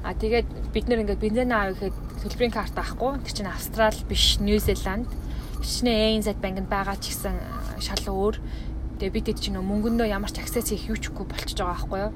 А 0.00 0.16
тэгээд 0.16 0.48
бид 0.72 0.88
нэр 0.88 1.04
ингээд 1.04 1.20
бензин 1.20 1.52
аав 1.52 1.76
гэхэд 1.76 2.24
төлбөрийн 2.24 2.56
карт 2.56 2.72
авахгүй. 2.72 3.20
Тэр 3.20 3.36
чинь 3.36 3.52
Австрал 3.52 4.00
биш, 4.08 4.40
Нью-Зеланд. 4.40 5.12
Бичнээ 5.60 6.16
ANZ 6.16 6.40
банкнд 6.40 6.72
байгаа 6.72 6.96
ч 6.96 7.12
гэсэн 7.12 7.36
шал 7.84 8.04
өөр. 8.08 8.40
Тэгээ 9.04 9.20
бид 9.20 9.28
хэд 9.28 9.40
ч 9.44 9.52
нөө 9.52 9.60
мөнгөндөө 9.68 10.08
ямар 10.08 10.32
ч 10.32 10.40
аксес 10.40 10.72
хийх 10.72 10.88
юу 10.88 10.96
ч 10.96 11.12
үгүй 11.12 11.28
болчихж 11.28 11.60
байгаа 11.60 11.76
байхгүй 11.76 12.00
юу. 12.08 12.12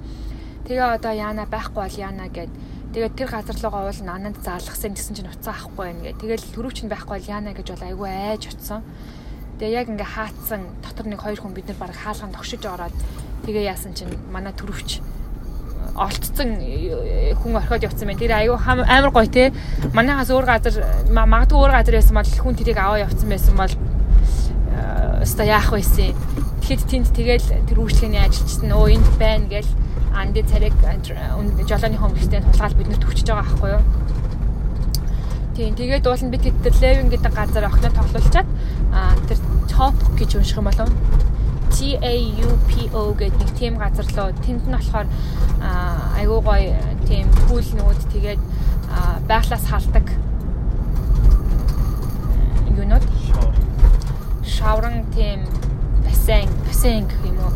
Тэгээ 0.64 0.88
одоо 0.88 1.12
яана 1.12 1.44
байхгүй 1.44 1.85
бол 1.85 1.96
яана 2.01 2.33
гэд 2.33 2.48
Тэгээд 2.96 3.12
тэр 3.20 3.29
газар 3.29 3.57
руугаа 3.61 3.92
уул 3.92 4.01
нананд 4.01 4.40
заалгасан 4.40 4.96
гэсэн 4.96 5.12
чинь 5.20 5.29
уцаа 5.29 5.53
авахгүй 5.53 5.85
байна 5.85 6.01
гэ. 6.09 6.16
Тэгэл 6.24 6.48
төрөвч 6.57 6.79
нь 6.81 6.88
байхгүй 6.88 7.20
бол 7.20 7.29
яана 7.29 7.53
гэж 7.53 7.66
бол 7.77 7.85
айгүй 7.85 8.09
айж 8.09 8.42
утсан. 8.48 8.81
Тэгээ 9.61 9.77
яг 9.77 9.87
ингээ 9.92 10.09
хаацсан 10.16 10.61
дотор 10.81 11.07
нэг 11.12 11.20
хоёр 11.20 11.37
хүн 11.37 11.53
бид 11.53 11.68
нар 11.68 11.77
баг 11.77 11.92
хаалганд 11.92 12.33
тогшиж 12.33 12.64
ороод 12.64 12.96
тэгээ 13.44 13.68
яасан 13.68 13.92
чинь 13.92 14.16
манай 14.33 14.57
төрөвч 14.57 15.05
олцсон 15.92 16.57
хүн 17.37 17.53
орхиод 17.61 17.85
явцсан 17.85 18.09
байна. 18.09 18.22
Тэр 18.24 18.33
аюу 18.33 18.57
амар 18.57 19.12
гоё 19.12 19.29
те. 19.29 19.53
Манайхаас 19.92 20.33
өөр 20.33 20.48
газар 20.48 20.81
магадгүй 21.12 21.61
өөр 21.61 21.77
газар 21.77 22.01
байсан 22.01 22.16
бол 22.16 22.24
хүн 22.24 22.57
тэрийг 22.57 22.81
аваа 22.81 23.05
явцсан 23.05 23.29
байсан 23.29 23.53
бол 23.53 23.74
өста 25.20 25.44
яах 25.44 25.68
вэ? 25.77 25.85
Тэгэхэд 26.68 26.85
тэнд 26.85 27.09
тэгэл 27.16 27.48
тэр 27.64 27.81
үйлчлэгээний 27.81 28.20
ажилчид 28.28 28.61
нь 28.68 28.76
өө 28.76 29.00
энд 29.00 29.09
байна 29.16 29.48
гэж 29.48 29.72
анди 30.12 30.44
цариг 30.44 30.76
жолооны 31.64 31.96
хөнгөлтэй 31.96 32.44
тулгаал 32.44 32.76
биднэрт 32.76 33.09
хүчж 33.09 33.24
байгаа 33.24 33.40
байхгүй 33.40 33.70
юу? 33.72 33.83
Тийм 35.57 35.72
тэгээд 35.81 36.04
уул 36.04 36.22
нь 36.28 36.28
бид 36.28 36.44
тэр 36.44 36.76
Levin 36.76 37.09
гэдэг 37.09 37.33
газар 37.33 37.64
охиноо 37.72 37.88
тоглуулчаад 37.88 38.48
а 38.92 39.16
тэр 39.33 39.40
top 39.72 39.96
гэж 40.20 40.31
унших 40.37 40.61
юм 40.61 40.68
болов. 40.68 40.92
T 41.72 41.96
A 42.04 42.12
U 42.37 42.52
P 42.68 42.92
O 42.92 43.16
гэдэг 43.16 43.40
нэг 43.40 43.50
тийм 43.57 43.81
газар 43.81 44.04
лөө. 44.04 44.37
Тэнд 44.44 44.68
нь 44.68 44.76
болохоор 44.76 45.09
айгуу 46.20 46.44
гоё 46.44 46.76
тийм 47.09 47.33
пул 47.48 47.64
нүүд 47.64 48.00
тэгээд 48.12 48.40
байглаас 49.24 49.64
халдаг. 49.72 50.04
Юунод 52.76 53.09
шавран 54.44 55.09
тийм 55.16 55.48
бассейн, 56.28 56.50
бассейн 56.66 57.04
гэх 57.08 57.24
юм 57.24 57.40
уу. 57.40 57.52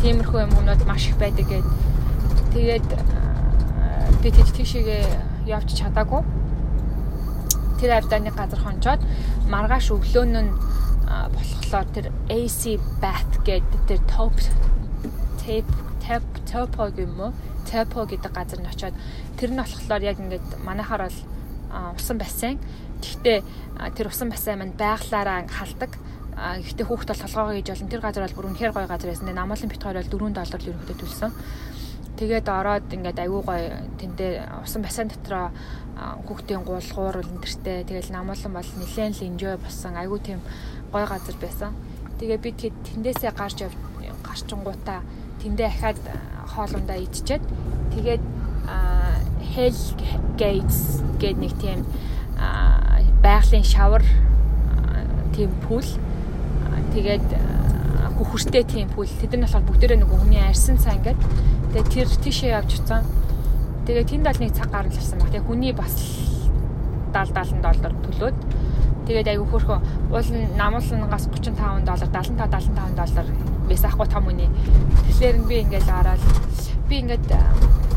Тиймэрхүү 0.00 0.40
юмнууд 0.48 0.80
маш 0.88 1.12
их 1.12 1.20
байдаг 1.20 1.44
гэд. 1.44 1.66
Тэгээд 2.56 2.88
би 4.24 4.28
тэд 4.32 4.48
тийшээгээ 4.56 5.04
явж 5.44 5.76
чадаагүй. 5.76 6.24
Тэр 7.76 8.00
авдааны 8.00 8.32
газар 8.32 8.64
хончоод 8.64 9.04
маргааш 9.52 9.92
өглөөн 9.92 10.40
нь 10.40 10.56
болохоор 11.04 11.88
тэр 11.92 12.08
AC 12.32 12.80
bath 12.96 13.44
гэдэг 13.44 13.80
тэр 13.84 14.00
top 14.08 14.32
tape 15.44 15.68
tap 16.00 16.24
topo 16.48 16.88
уу? 16.88 17.36
Topo 17.68 18.08
гэдэг 18.08 18.32
газар 18.32 18.64
нь 18.64 18.72
очоод 18.72 18.96
тэр 19.36 19.52
нь 19.52 19.60
болохоор 19.60 20.00
яг 20.00 20.16
ингээд 20.16 20.64
манайхаар 20.64 21.12
бол 21.12 21.20
усан 21.92 22.16
бассейн. 22.16 22.56
Гэхдээ 23.04 23.44
тэр 23.92 24.08
усан 24.08 24.32
бассейн 24.32 24.64
маань 24.64 24.80
байглаараа 24.80 25.44
халдаг 25.44 25.92
Гэхдээ 26.38 26.86
хүүхд 26.86 27.08
бол 27.10 27.22
толгоогоо 27.26 27.54
хийж 27.58 27.68
болно. 27.74 27.90
Тэр 27.90 28.02
газар 28.02 28.22
бол 28.24 28.36
бүр 28.38 28.48
үнэхээр 28.54 28.74
гоё 28.74 28.86
газар 28.86 29.10
байсан. 29.10 29.34
Намуулын 29.34 29.70
бит 29.70 29.82
хоёр 29.82 29.98
бол 29.98 30.12
4 30.14 30.38
доллар 30.38 30.60
л 30.62 30.68
ерөнхийдөө 30.70 30.98
төлсөн. 31.02 31.32
Тэгээд 32.18 32.46
ороод 32.46 32.86
ингээд 32.94 33.18
аюу 33.18 33.42
гоё 33.42 33.66
тэндээ 33.98 34.32
усан 34.62 34.82
бассейн 34.82 35.10
дотроо 35.10 35.50
хүүхдийн 36.26 36.62
гуулгуур 36.62 37.16
өнтертэй. 37.26 37.82
Тэгэл 37.86 38.14
намуулан 38.14 38.52
бол 38.54 38.70
нэлээд 38.78 39.18
л 39.18 39.26
enjoy 39.26 39.54
болсон. 39.58 39.98
Аюу 39.98 40.18
тийм 40.22 40.38
гоё 40.94 41.06
газар 41.10 41.36
байсан. 41.42 41.74
Тэгээ 42.22 42.38
би 42.38 42.50
тэндээсээ 42.54 43.34
гарч 43.34 43.66
явж 43.66 43.74
гарчингуудаа 44.22 45.02
тэндээ 45.42 45.68
ахаад 45.70 45.98
хоолундаа 46.54 46.98
идчихэд 47.02 47.42
тэгээд 47.94 48.22
Hell 49.54 49.78
Gates 50.38 51.02
гэдэг 51.18 51.38
нэг 51.38 51.52
тийм 51.58 51.86
байгалийн 53.22 53.66
шавар 53.66 54.02
тийм 55.34 55.50
пул 55.66 55.86
Тэгээд 56.98 57.30
хөхөртэй 58.18 58.66
тийм 58.66 58.90
пүүл. 58.90 59.06
Тэд 59.06 59.38
нар 59.38 59.46
болохоор 59.46 59.66
бүгдээрээ 59.70 60.02
нөгөө 60.02 60.18
хүний 60.18 60.42
арьсан 60.42 60.82
цаа 60.82 60.98
ингээд 60.98 61.20
тэгээ 61.70 61.86
тэр 61.94 62.08
тийшээ 62.10 62.58
явж 62.58 62.74
уцсан. 62.74 63.06
Тэгээ 63.86 64.02
тэнд 64.10 64.26
бол 64.26 64.40
нэг 64.42 64.50
цаг 64.58 64.68
гарч 64.74 64.98
ирсэн 64.98 65.22
баг. 65.22 65.30
Тэгээ 65.30 65.46
хүний 65.46 65.70
бас 65.70 65.94
70 67.14 67.62
70 67.62 67.62
доллар 67.62 67.94
төлөөд 68.02 68.38
тэгээд 69.06 69.30
айгүй 69.30 69.46
хөөрхөн 69.46 69.80
уул 70.10 70.28
намуулнаас 70.58 71.30
35 71.30 71.86
доллар 71.86 72.10
75 72.10 72.66
75 72.66 72.98
доллар 72.98 73.26
байсан 73.70 73.88
ахгүй 73.94 74.06
том 74.10 74.26
үний. 74.26 74.50
Тэгэхээр 75.06 75.36
би 75.46 75.56
ингээл 75.62 75.94
ороод 76.02 76.22
би 76.90 76.94
ингээд 76.98 77.30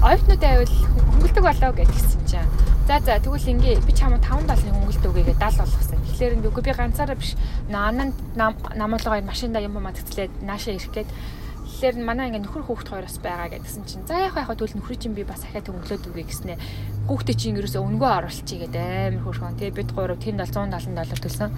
оюутнууд 0.05 0.43
айвал 0.45 0.75
хөнгөлдөг 1.09 1.41
болоо 1.41 1.71
гэдгийгсэн 1.73 2.21
чинь. 2.29 2.70
За 2.91 2.99
за 2.99 3.23
тэгвэл 3.23 3.55
ингээ 3.55 3.87
би 3.87 3.93
чамаа 3.95 4.19
5 4.19 4.51
долларын 4.51 4.75
хөнгөлдөг 4.75 5.15
үгээд 5.15 5.39
70 5.39 5.63
болгосон. 5.63 6.03
Тэгэхээр 6.11 6.35
ингээ 6.35 6.51
үгүй 6.51 6.63
би 6.67 6.73
ганцаараа 6.75 7.15
биш 7.15 7.39
наанан 7.71 8.11
намуулгаа 8.35 9.23
машинда 9.23 9.63
юм 9.63 9.79
хамаа 9.79 9.95
цэцлээд 9.95 10.43
наашаа 10.43 10.75
ирэх 10.75 10.91
гээд 10.91 11.07
тэгэхээр 11.07 11.95
манай 12.03 12.27
ингээ 12.35 12.43
нөхөр 12.43 12.67
хүүхд 12.67 12.91
хоёроос 12.91 13.15
байгаа 13.23 13.47
гэдгсэн 13.47 13.87
чинь 13.87 14.03
за 14.03 14.19
яах 14.19 14.35
яах 14.35 14.51
тэгвэл 14.59 14.75
нөхрийн 14.75 14.99
чинь 15.07 15.15
би 15.15 15.23
бас 15.23 15.39
ахиад 15.39 15.71
хөнгөлөөд 15.71 16.03
үгүй 16.11 16.25
гэснэ. 16.27 16.59
Хүүхдээ 17.07 17.35
чинь 17.39 17.55
ерөөсөө 17.63 17.79
өнгөө 17.79 18.11
оруулчихъя 18.11 18.59
гэдэг 18.67 18.83
амар 18.83 19.23
хөөрхөн. 19.23 19.55
Тэгээ 19.55 19.77
бид 19.79 19.89
гурав 19.95 20.19
тэнд 20.19 20.43
бол 20.43 20.51
170 20.51 20.91
доллар 20.91 21.19
төлсөн. 21.23 21.49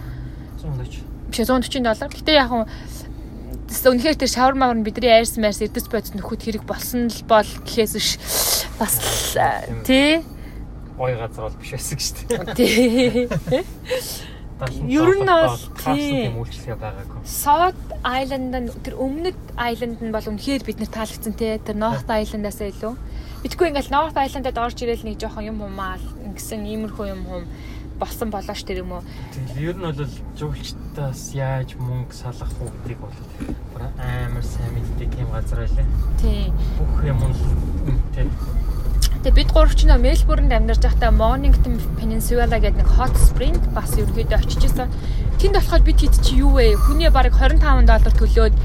140. 0.61 1.01
Биш 1.33 1.39
140 1.49 1.81
доллар. 1.81 2.09
Гэтэ 2.13 2.33
яг 2.37 2.53
Тэс 3.73 3.81
үнэхээр 3.89 4.21
тэр 4.21 4.29
шавар 4.29 4.53
мавар 4.53 4.77
нь 4.77 4.85
бидний 4.85 5.09
айрс 5.09 5.33
мэрс 5.41 5.65
эрдэс 5.65 5.89
бодит 5.89 6.13
нөхөд 6.13 6.45
хэрэг 6.45 6.63
болсон 6.69 7.09
л 7.09 7.25
бол 7.25 7.49
гэхээс 7.65 7.93
биш 7.97 8.09
бас 8.77 9.01
тий 9.81 10.21
гой 10.97 11.15
газар 11.17 11.49
бол 11.49 11.57
биш 11.59 11.71
байсан 11.75 11.99
шүү 11.99 12.15
дээ. 12.29 12.53
Тий. 12.55 13.27
Ер 14.87 15.09
нь 15.19 15.27
бол 15.27 15.57
тийм 15.81 16.37
үйлчлэгээ 16.39 16.77
байгаагүй. 16.79 17.19
South 17.27 17.83
Island 18.05 18.53
нь 18.53 18.69
тэр 18.85 18.95
өмнөд 18.95 19.39
Island 19.57 19.99
нь 19.99 20.13
бол 20.13 20.23
үнэхээр 20.23 20.63
бид 20.63 20.79
нэр 20.79 20.91
таалагдсан 20.93 21.33
те. 21.35 21.57
Тэр 21.59 21.75
North 21.75 22.07
Island-аас 22.07 22.61
илүү. 22.61 22.93
Битгүй 23.43 23.73
ингээл 23.73 23.91
North 23.91 24.15
Island-д 24.15 24.55
орж 24.55 24.77
ирэл 24.85 25.03
нэг 25.03 25.19
жоохон 25.19 25.49
юм 25.49 25.59
хумаа 25.59 25.99
ингэсэн 25.99 26.63
иймэрхүү 26.63 27.05
юм 27.11 27.23
хум 27.27 27.43
болсон 27.99 28.29
болооч 28.31 28.63
тэр 28.63 28.87
юм 28.87 28.95
уу. 28.99 29.03
Ер 29.57 29.75
нь 29.75 29.83
бол 29.83 29.99
жуулчтаас 30.37 31.33
яаж 31.35 31.75
мөнгө 31.75 32.13
салах 32.15 32.51
уу 32.61 32.71
гэдгийг 32.71 32.99
бол 33.03 33.17
амар 33.99 34.45
сайн 34.45 34.71
мэддэг 34.79 35.11
тийм 35.11 35.29
газар 35.33 35.65
байлаа. 35.65 35.85
Тийм. 36.21 36.53
Бүх 36.79 36.95
юм 37.03 37.19
нь 37.19 37.99
тийм 38.15 38.29
Тэгээ 39.23 39.39
бид 39.39 39.51
гурав 39.55 39.71
ч 39.71 39.87
нөө 39.87 40.03
Мельбурнд 40.03 40.51
амьдарч 40.51 40.83
байхдаа 40.83 41.15
Mornington 41.15 41.79
Peninsula 41.95 42.43
гэдэг 42.43 42.75
нэг 42.83 42.89
hot 42.99 43.15
spring 43.15 43.55
бас 43.71 43.95
ерөөдөө 43.95 44.35
очиж 44.35 44.67
исэн. 44.67 44.91
Тэнд 45.39 45.55
болохоор 45.55 45.79
бид 45.87 46.03
хэд 46.03 46.15
чи 46.19 46.43
юу 46.43 46.59
вэ? 46.59 46.75
Хүний 46.75 47.07
бараг 47.07 47.31
25 47.31 47.87
доллар 47.87 48.11
төлөөд 48.19 48.55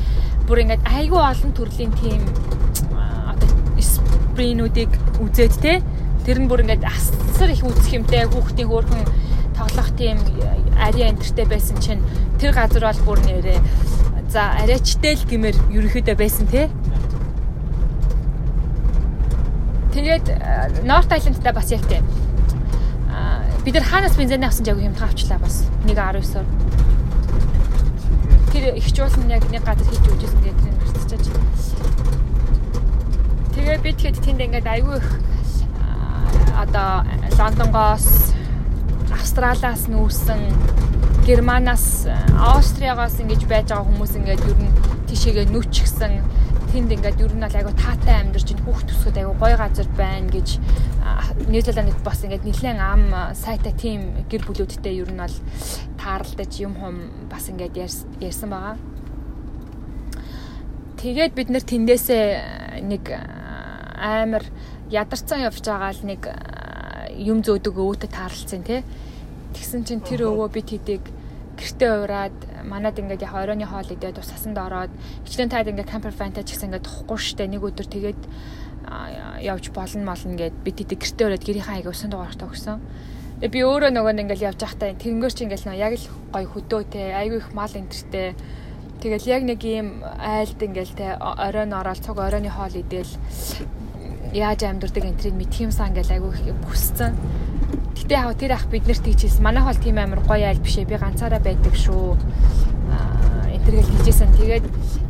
бүр 0.51 0.59
ингээд 0.67 0.83
айгүй 0.83 1.23
олон 1.23 1.55
төрлийн 1.55 1.95
тийм 2.03 2.27
одоо 3.31 3.47
спринүүдийг 3.79 4.91
үзээд 5.23 5.55
те 5.63 5.79
тэр 6.27 6.43
нь 6.43 6.51
бүр 6.51 6.67
ингээд 6.67 6.83
асар 6.91 7.55
их 7.55 7.63
үзэх 7.63 7.95
юмтай 7.95 8.27
хүүхдийн 8.27 8.67
хөөрхөн 8.67 9.07
тоглох 9.55 9.95
тийм 9.95 10.19
ари 10.75 11.07
энтертэй 11.07 11.47
байсан 11.47 11.79
чинь 11.79 12.03
тэр 12.43 12.51
газар 12.59 12.83
бол 12.83 13.15
бүр 13.15 13.23
нэрээ 13.31 13.63
за 14.27 14.59
арайчтай 14.59 15.15
л 15.15 15.23
гэмээр 15.23 15.57
ерөөхдөө 15.71 16.17
байсан 16.19 16.51
те 16.51 16.67
Тэгээд 19.99 20.31
North 20.87 21.11
Island-та 21.11 21.51
бас 21.51 21.75
яг 21.75 21.83
тийм. 21.91 22.07
Аа 23.11 23.43
бид 23.67 23.75
нар 23.75 23.83
хаанаас 23.83 24.15
бензин 24.15 24.47
авсан 24.47 24.63
яг 24.71 24.79
хямдхан 24.79 25.11
авчлаа 25.11 25.43
бас 25.43 25.67
1.19-оор. 25.91 26.47
Тэр 28.55 28.79
их 28.79 28.87
жуулсан 28.95 29.27
яг 29.27 29.43
нэг 29.51 29.67
газар 29.67 29.83
хийж 29.91 30.07
үжсэн 30.07 30.39
гэдэг 30.39 30.67
нь 30.71 30.79
марцчихаж. 30.79 31.27
Тэгээ 33.59 33.79
би 33.83 33.91
тэгэхэд 33.91 34.23
тэнд 34.23 34.41
ингээд 34.47 34.71
айгүй 34.71 35.03
их 35.03 35.09
одоо 36.55 37.03
Лондонгоос 37.35 38.31
Австралиас 39.11 39.91
нүүсэн 39.91 40.47
Германаас 41.27 42.07
Австриагаас 42.39 43.19
ингэж 43.19 43.51
байж 43.51 43.75
байгаа 43.75 43.83
хүмүүс 43.83 44.15
ингээд 44.15 44.47
ер 44.47 44.59
нь 44.63 44.71
тийшээгээ 45.11 45.51
нүчгсэн 45.51 46.23
тэнд 46.73 46.93
ингээд 46.93 47.21
ер 47.25 47.33
нь 47.33 47.45
бол 47.45 47.57
айгу 47.57 47.73
таатай 47.73 48.17
амьдарч 48.21 48.49
ин 48.53 48.61
хүүхд 48.65 48.87
төсгөд 48.93 49.17
айгу 49.19 49.35
гой 49.41 49.55
газар 49.57 49.89
байна 49.97 50.29
гэж 50.29 50.49
нийлүүлээд 51.49 52.05
бас 52.05 52.21
ингээд 52.25 52.45
нэлээд 52.45 52.79
ам 52.79 53.03
сайта 53.33 53.73
тим 53.73 54.27
гэр 54.29 54.45
бүлүүдтэй 54.45 55.01
ер 55.01 55.11
нь 55.11 55.23
бол 55.23 55.37
таарлаж 55.97 56.53
юм 56.61 56.77
хум 56.77 56.97
бас 57.33 57.49
ингээд 57.49 57.77
ярьсан 58.21 58.51
байгаа. 58.53 58.77
Тэгээд 61.01 61.33
бид 61.33 61.49
нэр 61.49 61.65
тэндээсээ 61.65 62.27
нэг 62.85 63.05
амар 63.97 64.45
ядарцсан 64.93 65.47
явж 65.47 65.65
байгаа 65.65 65.93
л 65.97 66.05
нэг 66.05 66.23
юм 67.17 67.41
зөөдөг 67.43 67.75
өвөтэй 67.75 68.11
таарлцсан 68.13 68.63
тий. 68.63 68.85
Тэгсэн 69.57 69.89
чинь 69.89 70.05
тэр 70.05 70.29
өвөө 70.29 70.49
бид 70.53 70.69
хэдийг 70.69 71.05
гэртээ 71.59 71.93
ураад 72.07 72.39
манад 72.65 72.97
ингээд 72.97 73.27
яг 73.27 73.35
оройны 73.35 73.67
хоол 73.67 73.91
идээд 73.91 74.23
ус 74.23 74.31
сасанд 74.31 74.59
ороод 74.59 74.95
хичнээн 75.27 75.51
таад 75.51 75.71
ингээд 75.75 75.91
camper 75.91 76.15
van-тай 76.15 76.47
ч 76.47 76.55
гэсэн 76.55 76.71
ингээд 76.71 76.87
тухгүй 76.87 77.19
штэ 77.19 77.51
нэг 77.51 77.63
өдөр 77.67 77.87
тэгээд 77.91 78.21
явж 79.43 79.65
болно 79.75 80.15
молно 80.15 80.39
гэд 80.39 80.55
бид 80.63 80.77
тэдэг 80.79 80.99
гэртээ 81.03 81.27
ураад 81.27 81.45
гэрийнхаа 81.45 81.77
аяг 81.83 81.91
усан 81.91 82.11
дугаартай 82.15 82.47
өгсөн. 82.49 82.79
Тэгээ 83.43 83.55
би 83.55 83.61
өөрөө 83.67 83.91
нөгөө 83.93 84.13
нэг 84.15 84.23
ингээд 84.25 84.47
явж 84.49 84.59
байхдаа 84.63 84.95
тэнгэр 84.95 85.33
чи 85.35 85.43
ингээд 85.45 85.67
яг 85.75 85.95
л 85.99 86.07
гой 86.33 86.45
хөдөөтэй 86.47 87.07
айгүй 87.19 87.39
их 87.43 87.51
мал 87.55 87.71
энтертэй 87.71 88.35
Тэгэл 88.99 89.31
яг 89.31 89.43
нэг 89.47 89.63
ийм 89.63 90.03
айлд 90.03 90.59
ингээл 90.59 90.99
те 90.99 91.15
оройн 91.23 91.71
ороод 91.71 92.03
цуг 92.03 92.19
оройны 92.19 92.51
хоол 92.51 92.75
идээл 92.83 93.15
яаж 94.35 94.67
амьдурдаг 94.67 95.07
энтрийг 95.07 95.39
мэдх 95.39 95.55
юмсан 95.63 95.95
ингээл 95.95 96.19
айгүй 96.19 96.51
бүсцэн. 96.67 97.15
Гэтэ 97.99 98.15
яг 98.15 98.39
тэр 98.39 98.55
ах 98.55 98.71
бид 98.71 98.87
нарт 98.87 99.03
тийчээс 99.03 99.43
манайх 99.43 99.67
бол 99.67 99.83
тийм 99.83 99.99
амар 99.99 100.23
гоё 100.23 100.47
айл 100.47 100.63
бишээ 100.63 100.87
би 100.87 100.95
ганцаараа 100.95 101.43
байдаг 101.43 101.75
шүү. 101.75 102.15
Аа 102.95 103.51
энтергээл 103.51 103.91
хийжсэн. 104.07 104.31
Тэгээд 104.39 104.67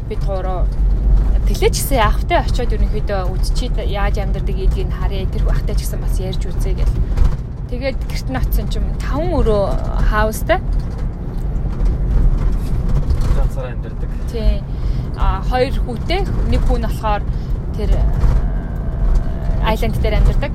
бид 0.09 0.22
гурав 0.24 0.64
тэлээч 1.44 1.77
гэсэн 1.85 2.01
ахтай 2.01 2.40
очиод 2.40 2.72
ерөнхийдөө 2.72 3.29
үдчихэд 3.29 3.77
яаж 3.92 4.16
амьдардаг 4.24 4.57
гэдгийг 4.57 4.88
харъя. 4.88 5.29
Тэр 5.29 5.44
ахтай 5.53 5.77
ч 5.77 5.85
гэсэн 5.85 6.01
бас 6.01 6.16
ярьж 6.16 6.42
үзье 6.48 6.81
гэл. 6.81 6.96
Тэгээд 7.68 7.98
гэрт 8.09 8.29
нь 8.33 8.40
очсон 8.40 8.66
чим 8.72 8.85
5 9.05 9.37
өрөө 9.37 9.64
хаустай. 10.09 10.59
Ганцаараа 13.37 13.72
амьдардаг. 13.77 14.11
Тий. 14.33 14.64
А 15.20 15.44
хоёр 15.44 15.77
хүүтэй 15.77 16.24
нэг 16.48 16.62
хүн 16.64 16.88
болохоор 16.88 17.22
тэр 17.77 17.92
айланд 19.61 20.01
дээр 20.01 20.24
амьдардаг 20.24 20.53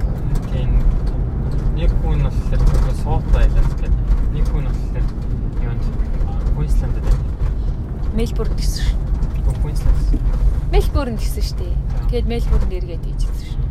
нэг 1.74 1.90
хүн 2.02 2.22
болохоор 2.22 2.96
South 3.02 3.28
Island 3.34 3.72
гэдэг. 3.82 3.94
Нэг 4.34 4.46
хүн 4.54 4.66
болохоор 4.70 5.06
юунд 5.66 5.84
Queensland 6.54 6.94
гэдэг. 6.98 7.16
Melbourne 8.14 8.56
гэсэн 8.58 8.84
шүү. 8.86 9.56
Queensland. 9.64 9.98
Melbourne 10.70 11.18
гэсэн 11.18 11.44
шүү 11.44 11.58
дээ. 11.58 11.76
Тэгээд 12.14 12.28
Melbourne 12.30 12.74
эргээд 12.78 13.06
ийжсэн 13.10 13.38
шүү. 13.42 13.62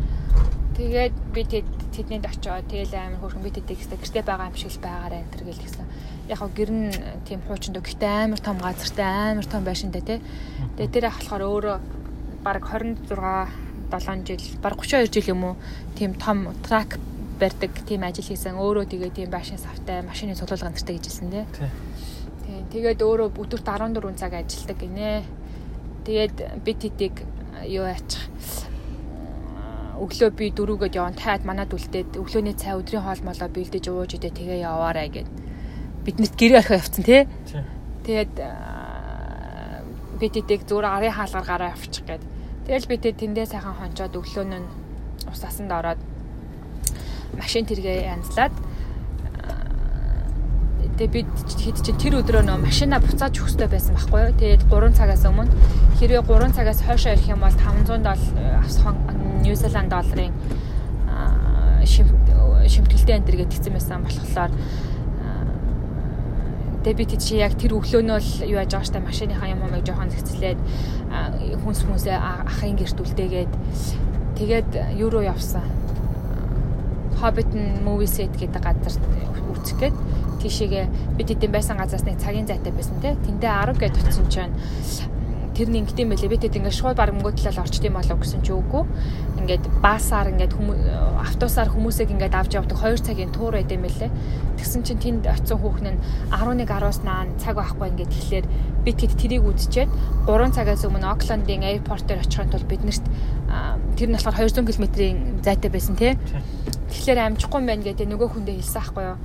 Тэгээд 0.72 1.14
би 1.30 1.42
тэднийд 1.46 2.26
очиод 2.26 2.66
тэгэл 2.66 2.96
амар 2.98 3.20
хөөрхөн 3.22 3.44
би 3.46 3.50
тэдэг 3.54 3.78
гэсэн 3.78 3.98
гэртээ 4.02 4.24
байгаа 4.26 4.50
юм 4.50 4.56
шиг 4.58 4.72
л 4.74 4.82
байгаарай 4.82 5.20
энэ 5.22 5.32
төр 5.36 5.42
гэл 5.46 5.62
гэсэн. 5.62 5.86
Яг 6.26 6.38
хоо 6.42 6.50
гэр 6.50 6.70
нь 6.74 6.90
тийм 7.22 7.40
хуучин 7.46 7.76
дөө 7.76 7.86
гэхдээ 7.86 8.14
амар 8.26 8.40
том 8.42 8.58
газартай 8.58 9.36
амар 9.36 9.46
том 9.46 9.62
байшинтай 9.62 10.02
тий. 10.02 10.18
Тэгээд 10.74 10.90
тэр 10.90 11.04
ах 11.06 11.22
болохоор 11.22 11.44
өөрөө 11.46 11.76
баг 12.42 12.64
26 12.66 13.70
7 13.92 14.26
жил 14.26 14.42
баг 14.58 14.74
32 14.80 15.12
жил 15.12 15.36
юм 15.36 15.44
уу 15.44 15.54
тийм 15.94 16.16
том 16.16 16.50
трак 16.64 16.96
барьдаг 17.42 17.72
тийм 17.82 18.06
ажил 18.06 18.22
хийсэн. 18.22 18.54
Өөрөө 18.54 18.86
тэгээ 18.86 19.10
тийм 19.10 19.30
башин 19.34 19.58
савтай 19.58 20.06
машины 20.06 20.38
цуглуулга 20.38 20.70
нэртэй 20.70 21.02
гэжэлсэн 21.02 21.30
тий. 21.34 21.44
Тийм. 21.58 22.62
Тэгээд 22.70 23.02
өөрөө 23.02 23.34
өдөрт 23.34 23.66
14 23.66 24.14
цаг 24.14 24.32
ажилладаг 24.38 24.78
гинэ. 24.78 25.26
Тэгээд 26.06 26.36
бид 26.62 26.78
тэдийг 26.78 27.14
юу 27.66 27.90
яачих 27.90 28.30
өглөө 30.02 30.30
би 30.34 30.50
дөрүүгээд 30.50 30.98
явна 30.98 31.14
таад 31.14 31.46
манад 31.46 31.70
үлдээд 31.70 32.18
өглөөний 32.18 32.56
цай 32.58 32.74
өдрийн 32.74 33.04
хоол 33.06 33.22
молоо 33.22 33.46
бэлдэж 33.46 33.84
ууж 33.86 34.18
идэ 34.18 34.34
тэгээ 34.34 34.66
яваарай 34.66 35.08
гэд 35.14 35.28
биднэрт 36.02 36.34
гэрээ 36.34 36.58
орхио 36.58 36.80
явцсан 36.82 37.04
тий. 37.06 37.22
Тэгээд 38.02 38.34
бид 40.18 40.32
тэдийг 40.34 40.62
зүгээр 40.66 40.86
арын 40.90 41.14
хаалгаар 41.14 41.46
гараа 41.46 41.70
авчих 41.70 42.02
гээд 42.06 42.22
тэгэл 42.66 42.90
бид 42.90 43.02
тэндээ 43.14 43.46
сайхан 43.46 43.78
хончоод 43.78 44.18
өглөө 44.18 44.44
нь 44.50 44.66
ус 45.30 45.42
асанд 45.46 45.70
ороод 45.70 46.00
машин 47.38 47.64
тэргээ 47.66 48.12
янзлаад 48.12 48.54
тэгээ 50.98 51.12
бид 51.12 51.30
хэд 51.48 51.78
чи 51.82 51.92
тэр 51.96 52.20
өдрөө 52.20 52.44
нөө 52.44 52.58
машина 52.62 53.00
буцааж 53.00 53.34
өгөхтэй 53.40 53.68
байсан 53.68 53.96
байхгүй 53.96 54.20
юу. 54.22 54.36
Тэгээд 54.36 54.62
3 54.68 54.92
цагаас 54.92 55.24
өмнө 55.24 55.50
хэрвээ 55.98 56.22
3 56.22 56.52
цагаас 56.52 56.80
хойшоо 56.84 57.16
ирэх 57.16 57.32
юм 57.32 57.40
бол 57.40 57.56
500 57.56 58.04
доллар 58.04 58.20
Нью 59.42 59.56
Зеланд 59.56 59.90
долларын 59.90 60.32
шимтгэлтэй 61.82 63.16
энэ 63.18 63.26
төр 63.26 63.36
гэдгийгсэн 63.42 63.72
байсан 63.72 64.04
болохоор 64.04 64.52
Тэгээ 66.82 66.98
би 66.98 67.06
тийч 67.06 67.30
яг 67.38 67.54
тэр 67.54 67.78
өглөөнөө 67.78 68.18
л 68.18 68.30
юу 68.42 68.58
яаж 68.58 68.74
байгаа 68.74 68.90
штэ 68.90 69.06
машиныхаа 69.06 69.54
юм 69.54 69.62
юм 69.62 69.86
жоохон 69.86 70.10
зэгцлээд 70.10 70.58
хүнс 71.62 71.80
хүнсээ 71.86 72.18
ахын 72.18 72.74
гэрт 72.74 72.98
үлдээгээд 72.98 73.52
тэгээд 74.34 74.70
руу 75.14 75.22
явсан. 75.22 75.62
Hobbit 77.22 77.50
movie 77.86 78.10
set 78.10 78.34
гэдэг 78.34 78.62
газар 78.62 78.98
үүсэх 79.54 79.78
гээд 79.78 79.96
тийшээгээ 80.42 80.84
бид 81.14 81.28
хэдийн 81.30 81.54
байсан 81.54 81.78
газраас 81.78 82.02
нэг 82.02 82.18
цагийн 82.18 82.50
зайтай 82.50 82.74
байсан 82.74 82.98
те. 82.98 83.14
Тэндээ 83.14 83.78
10 83.78 83.78
гээд 83.78 83.94
утсан 84.02 84.26
чинь 84.26 84.54
тэр 85.62 85.70
нь 85.70 85.86
ингэдэм 85.86 86.10
байлээ. 86.10 86.26
Би 86.34 86.42
тэд 86.42 86.58
ингээд 86.58 86.74
шууд 86.74 86.98
баг 86.98 87.14
мөнгөдлөл 87.14 87.62
орчд 87.62 87.86
юм 87.86 87.94
болов 87.94 88.18
гэсэн 88.18 88.42
чи 88.42 88.50
үгүй. 88.50 88.82
Ингээд 89.38 89.64
баасаар 89.78 90.34
ингээд 90.34 90.58
автобусаар 91.22 91.70
хүмүүсийг 91.70 92.10
ингээд 92.10 92.34
авч 92.34 92.58
явдаг 92.58 92.82
2 92.82 92.98
цагийн 92.98 93.30
туур 93.30 93.54
байдэм 93.54 93.86
байлээ. 93.86 94.10
Тэгсэн 94.58 94.82
чинь 94.82 94.98
тэнд 94.98 95.30
очисон 95.30 95.62
хүүхэн 95.62 95.94
нь 95.94 96.02
11 96.34 96.66
10-аас 96.66 97.06
наан 97.06 97.30
цаг 97.38 97.62
байхгүй 97.62 97.94
ингээд 97.94 98.10
тэгэхээр 98.10 98.46
бид 98.82 98.98
хэд 98.98 99.14
тэрийг 99.14 99.46
үдчихэд 99.46 99.90
3 100.26 100.50
цагаас 100.50 100.82
өмнө 100.82 101.06
Оклендын 101.14 101.62
аэропортоор 101.62 102.26
очихын 102.26 102.50
тулд 102.50 102.66
биднэрт 102.66 103.06
тэр 103.94 104.08
нь 104.10 104.16
болохоор 104.18 104.34
200 104.42 104.66
км-ийн 104.66 105.46
зайтай 105.46 105.70
байсан 105.70 105.94
тий. 105.94 106.18
Тэгэхээр 106.90 107.38
амжихгүй 107.38 107.62
юм 107.62 107.70
байна 107.70 107.86
гэдэг 107.86 108.10
нөгөө 108.10 108.28
хүндээ 108.34 108.58
хэлсэн 108.58 108.82
аахгүй 108.82 109.04
юу. 109.14 109.18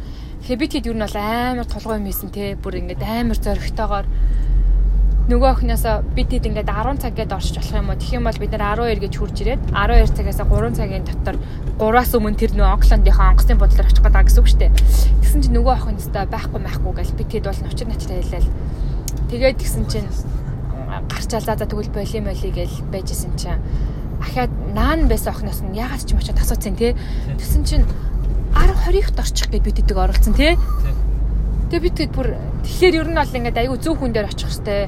Тэгэхээр 0.46 0.62
бид 0.62 0.74
хэд 0.78 0.86
юу 0.86 0.96
нь 0.96 1.02
бол 1.02 1.18
амар 1.18 1.66
толгой 1.66 1.98
юм 1.98 2.06
хийсэн 2.06 2.30
тий. 2.30 2.54
Бүр 2.54 2.78
ингээд 2.78 3.02
амар 3.02 3.38
зөрөгтэйгээр 3.42 4.06
нөгөө 5.28 5.50
охиноосоо 5.60 6.08
бид 6.16 6.32
хэд 6.32 6.48
ингээд 6.48 6.72
10 6.72 7.04
цаг 7.04 7.14
гээд 7.20 7.36
орчих 7.36 7.60
болох 7.60 7.76
юм 7.76 7.92
уу? 7.92 8.00
Тэгэх 8.00 8.16
юм 8.16 8.26
бол 8.32 8.40
бид 8.40 8.52
нар 8.56 8.80
12 8.80 9.04
гэж 9.04 9.14
хурж 9.20 9.36
ирээд 9.44 9.62
12 9.76 10.16
цагаас 10.16 10.40
3 10.40 10.80
цагийн 10.80 11.04
дотор 11.04 11.36
3-аас 11.76 12.12
өмнө 12.16 12.40
тэр 12.40 12.52
нөгөө 12.56 12.76
Оклендийнхаа 12.80 13.36
онгоцны 13.36 13.60
бодлоор 13.60 13.88
очих 13.92 14.00
гэдэг 14.08 14.24
гэсэн 14.24 14.40
үг 14.40 14.48
шүү 14.48 14.62
дээ. 14.64 14.72
Тэгсэн 15.20 15.40
чинь 15.44 15.56
нөгөө 15.60 15.74
охин 15.76 16.00
өстой 16.00 16.26
байхгүй 16.32 16.60
байхгүй 16.64 16.94
гэж 16.96 17.10
бид 17.20 17.28
хэд 17.28 17.44
бол 17.44 17.60
ночир 17.60 17.88
начтай 17.92 18.18
хэлээл. 18.24 18.52
Тэгээд 19.28 19.58
тэгсэн 19.60 19.84
чинь 19.92 20.08
гарчаал 21.12 21.44
за 21.44 21.54
за 21.60 21.66
тэгвэл 21.68 21.92
боли 21.92 22.20
моли 22.24 22.50
гэж 22.56 22.72
байжсэн 22.88 23.36
чинь 23.36 23.60
ахаад 24.24 24.52
наан 24.72 25.12
байсан 25.12 25.36
охиноос 25.36 25.60
нь 25.60 25.76
ягаад 25.76 26.08
ч 26.08 26.16
юм 26.16 26.24
очиод 26.24 26.40
асууцсан 26.40 26.80
тий. 26.80 26.96
Тэгсэн 27.36 27.64
чинь 27.68 27.86
10 28.56 28.80
20-т 28.80 29.20
орчих 29.20 29.52
гэж 29.52 29.60
бид 29.60 29.76
дэдэг 29.76 29.98
оролцсон 30.00 30.40
тий. 30.40 30.56
Тэгээ 31.68 31.84
бид 31.84 31.96
тэгэд 32.00 32.16
бүр 32.16 32.28
тэгэхээр 32.64 32.96
ер 33.04 33.10
нь 33.12 33.20
бол 33.20 33.28
ингээд 33.28 33.60
аюу 33.60 33.76
зөв 33.76 34.00
хүн 34.00 34.16
дээр 34.16 34.32
очих 34.32 34.48
хэвээр 34.48 34.88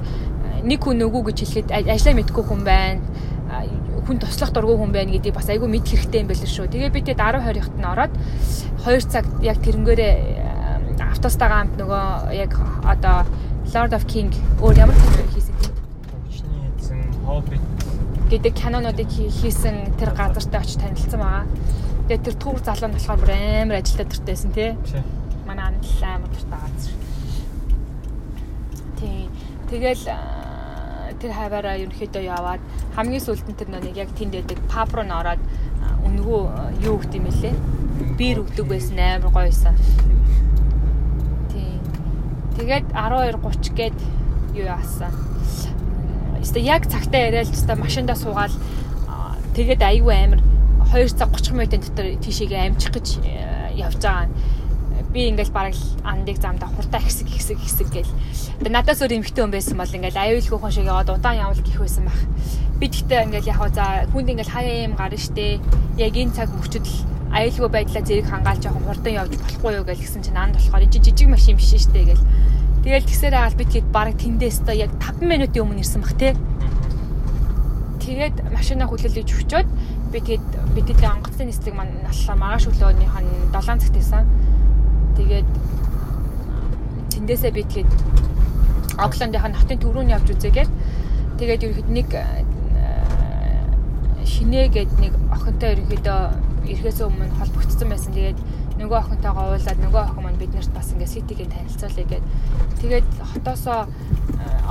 нэг 0.63 0.79
хүн 0.83 1.03
өгөө 1.07 1.23
гэж 1.31 1.37
хэлэхэд 1.43 1.67
ажлаа 1.89 2.13
мэдгүй 2.15 2.43
хүн 2.43 2.61
байна 2.63 3.01
хүн 4.09 4.17
туслах 4.17 4.51
дургүй 4.53 4.77
хүн 4.77 4.91
байна 4.93 5.13
гэдгийг 5.13 5.37
бас 5.37 5.49
айгүй 5.49 5.69
мэд 5.69 5.85
хэрэгтэй 5.85 6.21
юм 6.25 6.29
байл 6.29 6.41
шүү. 6.41 6.65
Тэгээ 6.73 6.89
би 6.89 7.01
тэгээд 7.05 7.21
10 7.21 7.45
20-т 7.45 7.77
нь 7.77 7.85
ороод 7.85 8.13
2 8.85 9.05
цаг 9.05 9.25
яг 9.45 9.57
тэрнгээрээ 9.61 10.15
автостагаа 10.97 11.61
амт 11.61 11.77
нөгөө 11.77 12.33
яг 12.33 12.57
одоо 12.85 13.25
Lord 13.69 13.93
of 13.93 14.05
King 14.09 14.33
өөр 14.61 14.81
ямар 14.81 14.97
фильм 14.97 15.29
хийсэн 15.29 15.55
тийм. 15.61 15.73
Өчний 16.25 16.65
эзэн 16.73 17.01
Hobbit 17.25 17.61
гэдэг 18.29 18.53
кинонуудыг 18.53 19.09
хийсэн 19.09 19.93
тэр 19.97 20.13
газартай 20.17 20.61
очиж 20.61 20.77
танилцсан 20.81 21.19
байгаа. 21.21 21.45
Тэгээ 22.09 22.25
тэр 22.25 22.35
түүх 22.41 22.61
залуу 22.65 22.89
нь 22.89 22.97
болохоор 22.97 23.19
бүр 23.21 23.33
амар 23.33 23.77
ажилдаа 23.81 24.05
дуртайсэн 24.09 24.51
тий. 24.53 24.73
Манай 25.45 25.69
анал 25.69 25.85
амар 26.01 26.29
дуртай 26.33 26.59
газар. 26.61 26.93
Тий. 28.97 29.29
Тэгэл 29.69 30.05
тэр 31.19 31.31
хаваараа 31.35 31.75
ерөнхийдөө 31.83 32.23
яваад 32.23 32.61
хамгийн 32.95 33.23
сүүлд 33.23 33.47
нь 33.51 33.59
тэр 33.59 33.69
нэг 33.69 33.95
яг 33.99 34.09
тэнд 34.15 34.33
байдаг 34.39 34.59
паб 34.71 34.89
руу 34.95 35.03
н 35.03 35.11
ороод 35.11 35.41
үнгүү 36.07 36.41
юу 36.87 36.95
өгд 36.95 37.13
юм 37.19 37.27
бэлээ. 37.27 37.55
Биер 38.15 38.41
өгдөг 38.43 38.65
байсан 38.67 38.99
амар 38.99 39.31
гоёсан. 39.35 39.75
Тий. 41.51 41.79
Тэгээд 42.55 42.95
12:30 42.95 43.75
гээд 43.75 43.97
юу 44.55 44.65
яасан. 44.65 45.11
Эсвэл 46.39 46.63
яг 46.63 46.87
цагтаа 46.87 47.27
яриад 47.27 47.51
ч 47.51 47.59
та 47.67 47.75
машиндаа 47.75 48.15
суугаад 48.15 48.55
тэгээд 49.55 49.83
аюу 49.83 50.09
амар 50.09 50.39
2 50.95 51.19
цаг 51.19 51.35
30 51.35 51.53
минутын 51.53 51.83
дотор 51.83 52.07
тийшээгээ 52.23 52.71
амжих 52.71 52.95
гэж 52.95 53.07
явж 53.75 53.99
байгаа 53.99 54.27
би 55.13 55.25
ингээл 55.29 55.49
бараг 55.49 55.75
андыг 56.05 56.37
замдаа 56.37 56.69
хурдаа 56.69 57.01
ихсэг 57.01 57.27
ихсэг 57.33 57.57
ихсэг 57.57 57.89
гээл. 57.89 58.13
Тэгээ 58.61 58.69
надаас 58.69 59.01
өөр 59.01 59.17
эмхтэн 59.17 59.49
хүн 59.49 59.53
байсан 59.57 59.77
бол 59.81 59.89
ингээл 59.89 60.21
аюулгүй 60.21 60.59
хүн 60.61 60.73
шиг 60.73 60.85
яваад 60.85 61.09
удаан 61.09 61.41
явал 61.41 61.61
гих 61.65 61.81
байсан 61.81 62.05
байх. 62.05 62.21
Би 62.77 62.85
тэгтээ 62.93 63.25
ингээл 63.25 63.49
яг 63.49 63.61
за 63.73 64.05
хүнд 64.13 64.29
ингээл 64.29 64.53
хаяа 64.53 64.85
юм 64.85 64.93
гарна 64.93 65.17
штэ. 65.17 65.57
Яг 65.97 66.13
энэ 66.13 66.35
цаг 66.37 66.53
мөчөд 66.53 66.85
л 66.85 66.97
аюулгүй 67.33 67.69
байдлаа 67.73 68.03
зэрэг 68.05 68.29
хангаалж 68.29 68.61
жоохон 68.61 68.85
хурдан 68.85 69.13
явж 69.17 69.33
болохгүй 69.33 69.71
юу 69.81 69.85
гэж 69.89 69.97
гисэн 69.97 70.21
чинь 70.21 70.37
анд 70.37 70.53
болохоор 70.53 70.85
энэ 70.85 70.93
жижиг 71.01 71.27
машин 71.29 71.57
биш 71.57 71.73
штэ 71.73 72.05
гээл. 72.05 72.25
Тэгэл 72.85 73.09
тэгсээр 73.09 73.33
аал 73.33 73.57
би 73.57 73.65
тэгэд 73.65 73.89
бараг 73.89 74.15
тэндээс 74.21 74.61
та 74.61 74.77
яг 74.77 74.93
5 75.01 75.25
минутын 75.25 75.65
өмнө 75.65 75.81
ирсэн 75.81 76.05
бах 76.05 76.13
те. 76.13 76.37
Тэгээд 77.97 78.49
машинаа 78.53 78.87
хүлээлгэж 78.89 79.25
өчөөд 79.25 79.67
би 80.13 80.19
тэгэд 80.21 80.45
бидний 80.73 81.09
онгоцны 81.09 81.49
нислэг 81.49 81.73
маань 81.73 81.93
аллаа 82.05 82.35
маргааш 82.37 82.65
өглөөнийх 82.69 83.15
нь 83.21 83.29
7 83.53 83.77
цагт 83.77 83.93
байсан 83.93 84.25
Тэгээд 85.19 85.47
тэндээсээ 87.11 87.51
би 87.51 87.63
тэгээд 87.67 87.91
Оклендийн 88.99 89.55
хотын 89.55 89.79
төв 89.79 89.91
рүү 89.91 90.03
нь 90.07 90.15
явж 90.15 90.27
үзээгээд 90.31 90.71
тэгээд 91.39 91.65
ерөөд 91.67 91.89
нэг 91.91 92.09
шинэ 94.23 94.71
гээд 94.71 94.91
нэг 95.03 95.13
охинтой 95.35 95.75
ерөөдөө 95.75 96.21
эргээс 96.71 96.99
өмнө 97.03 97.35
холбогдсон 97.39 97.89
байсан. 97.91 98.11
Тэгээд 98.15 98.39
нөгөө 98.79 98.97
охинтойгоо 99.03 99.45
уулаад 99.51 99.79
нөгөө 99.83 100.01
охин 100.07 100.23
маань 100.23 100.39
биднэрт 100.39 100.71
бас 100.71 100.91
ингээ 100.95 101.11
ситигийн 101.11 101.51
танилцуулъя 101.51 102.07
гээд 102.07 102.25
тэгээд 102.79 103.07
хотоосоо 103.31 103.79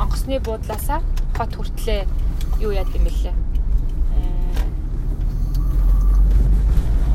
онгоцны 0.00 0.40
буудлаасаа 0.40 1.00
хот 1.36 1.52
хүртлээ 1.56 2.08
юу 2.64 2.72
яд 2.72 2.88
юм 2.96 3.04
бэлээ? 3.04 3.36